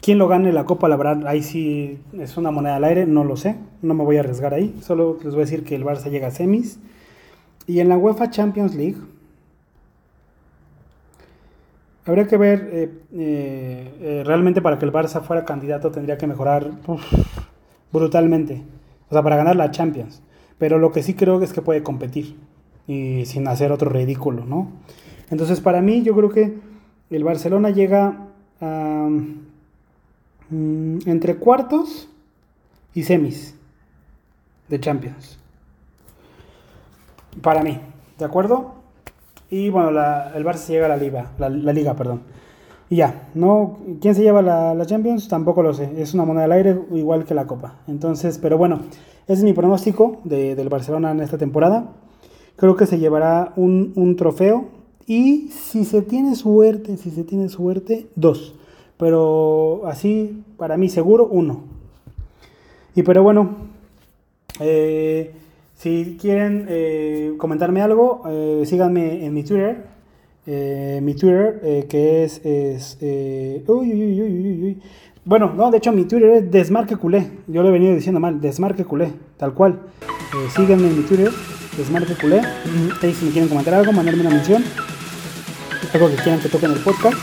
¿Quién 0.00 0.18
lo 0.18 0.28
gane 0.28 0.52
la 0.52 0.64
Copa? 0.64 0.88
La 0.88 0.96
verdad, 0.96 1.26
ahí 1.26 1.42
sí 1.42 2.00
es 2.18 2.36
una 2.36 2.50
moneda 2.50 2.76
al 2.76 2.84
aire, 2.84 3.06
no 3.06 3.24
lo 3.24 3.36
sé. 3.36 3.56
No 3.82 3.94
me 3.94 4.04
voy 4.04 4.16
a 4.16 4.20
arriesgar 4.20 4.54
ahí. 4.54 4.74
Solo 4.82 5.18
les 5.22 5.34
voy 5.34 5.42
a 5.42 5.44
decir 5.44 5.64
que 5.64 5.74
el 5.74 5.84
Barça 5.84 6.10
llega 6.10 6.28
a 6.28 6.30
semis. 6.30 6.80
Y 7.66 7.80
en 7.80 7.88
la 7.88 7.98
UEFA 7.98 8.30
Champions 8.30 8.74
League, 8.74 8.96
habría 12.06 12.26
que 12.26 12.38
ver, 12.38 12.70
eh, 12.72 12.90
eh, 13.12 13.94
eh, 14.00 14.22
realmente 14.24 14.62
para 14.62 14.78
que 14.78 14.86
el 14.86 14.92
Barça 14.92 15.20
fuera 15.20 15.44
candidato 15.44 15.90
tendría 15.90 16.16
que 16.16 16.26
mejorar 16.26 16.70
brutalmente. 17.92 18.62
O 19.10 19.12
sea, 19.12 19.22
para 19.22 19.36
ganar 19.36 19.56
la 19.56 19.70
Champions. 19.70 20.22
Pero 20.56 20.78
lo 20.78 20.90
que 20.90 21.02
sí 21.02 21.14
creo 21.14 21.42
es 21.42 21.52
que 21.52 21.60
puede 21.60 21.82
competir 21.82 22.36
y 22.88 23.26
sin 23.26 23.46
hacer 23.46 23.70
otro 23.70 23.90
ridículo, 23.90 24.44
¿no? 24.44 24.72
Entonces, 25.30 25.60
para 25.60 25.82
mí, 25.82 26.02
yo 26.02 26.16
creo 26.16 26.30
que 26.30 26.58
el 27.10 27.22
Barcelona 27.22 27.70
llega 27.70 28.28
a, 28.60 29.08
mm, 30.50 30.98
entre 31.06 31.36
cuartos 31.36 32.08
y 32.94 33.02
semis 33.02 33.54
de 34.68 34.80
Champions. 34.80 35.38
Para 37.42 37.62
mí, 37.62 37.78
¿de 38.18 38.24
acuerdo? 38.24 38.74
Y 39.50 39.68
bueno, 39.68 39.90
el 39.90 40.44
Barça 40.44 40.68
llega 40.68 40.86
a 40.86 40.88
la 40.88 40.96
liga, 40.96 41.30
la, 41.38 41.48
liga, 41.48 41.94
perdón. 41.94 42.22
Y 42.90 42.96
ya, 42.96 43.28
no, 43.34 43.78
¿quién 44.00 44.14
se 44.14 44.22
lleva 44.22 44.40
la, 44.40 44.86
Champions? 44.86 45.28
Tampoco 45.28 45.62
lo 45.62 45.74
sé. 45.74 45.92
Es 46.00 46.14
una 46.14 46.24
moneda 46.24 46.44
al 46.44 46.52
aire, 46.52 46.80
igual 46.92 47.26
que 47.26 47.34
la 47.34 47.46
Copa. 47.46 47.76
Entonces, 47.86 48.38
pero 48.38 48.56
bueno, 48.56 48.80
ese 49.24 49.34
es 49.34 49.42
mi 49.42 49.52
pronóstico 49.52 50.20
del 50.24 50.68
Barcelona 50.70 51.10
en 51.10 51.20
esta 51.20 51.36
temporada 51.36 51.92
creo 52.58 52.76
que 52.76 52.86
se 52.86 52.98
llevará 52.98 53.52
un, 53.56 54.16
trofeo. 54.16 54.66
Y 55.06 55.48
si 55.48 55.86
se 55.86 56.02
tiene 56.02 56.34
suerte, 56.36 56.98
si 56.98 57.10
se 57.10 57.24
tiene 57.24 57.48
suerte, 57.48 58.08
dos. 58.14 58.54
Pero 58.98 59.82
así, 59.86 60.42
para 60.58 60.76
mí 60.76 60.90
seguro, 60.90 61.26
uno. 61.26 61.62
Y 62.94 63.02
pero 63.02 63.22
bueno, 63.22 63.68
Eh, 64.60 65.30
si 65.76 66.16
quieren 66.20 66.66
eh, 66.68 67.34
comentarme 67.38 67.80
algo, 67.80 68.22
eh, 68.28 68.64
síganme 68.66 69.24
en 69.24 69.32
mi 69.32 69.44
Twitter. 69.44 69.84
Mi 70.46 71.14
Twitter, 71.14 71.86
que 71.88 72.24
es. 72.24 72.40
es 72.44 72.98
uy, 73.68 73.92
uy, 73.92 74.22
uy. 74.64 74.82
Bueno, 75.24 75.52
no, 75.54 75.70
de 75.70 75.76
hecho 75.76 75.92
mi 75.92 76.06
Twitter 76.06 76.30
es 76.30 76.50
Desmarque 76.50 76.96
Culé. 76.96 77.30
Yo 77.46 77.62
lo 77.62 77.68
he 77.68 77.72
venido 77.72 77.94
diciendo 77.94 78.18
mal, 78.18 78.40
Desmarque 78.40 78.84
Culé, 78.84 79.12
tal 79.36 79.52
cual. 79.52 79.78
Síganme 80.56 80.88
en 80.88 80.96
mi 80.96 81.02
Twitter, 81.02 81.30
Desmarque 81.78 82.14
Culé. 82.14 82.42
Ahí 83.02 83.14
si 83.14 83.24
me 83.26 83.30
quieren 83.30 83.48
comentar 83.48 83.72
algo, 83.72 83.92
mandarme 83.92 84.20
una 84.20 84.30
mención. 84.30 84.64
Algo 85.94 86.10
que 86.10 86.16
quieran 86.16 86.40
que 86.40 86.48
toque 86.48 86.66
en 86.66 86.72
el 86.72 86.80
podcast. 86.80 87.16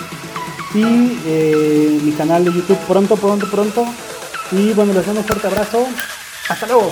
Y 0.74 1.20
eh, 1.26 2.00
mi 2.02 2.12
canal 2.14 2.46
de 2.46 2.54
YouTube 2.54 2.80
pronto, 2.88 3.16
pronto, 3.18 3.50
pronto. 3.52 3.86
Y 4.52 4.72
bueno, 4.74 4.94
les 4.94 5.06
mando 5.06 5.22
un 5.22 5.28
fuerte 5.28 5.48
abrazo. 5.48 5.86
Hasta 6.50 6.66
luego. 6.68 6.90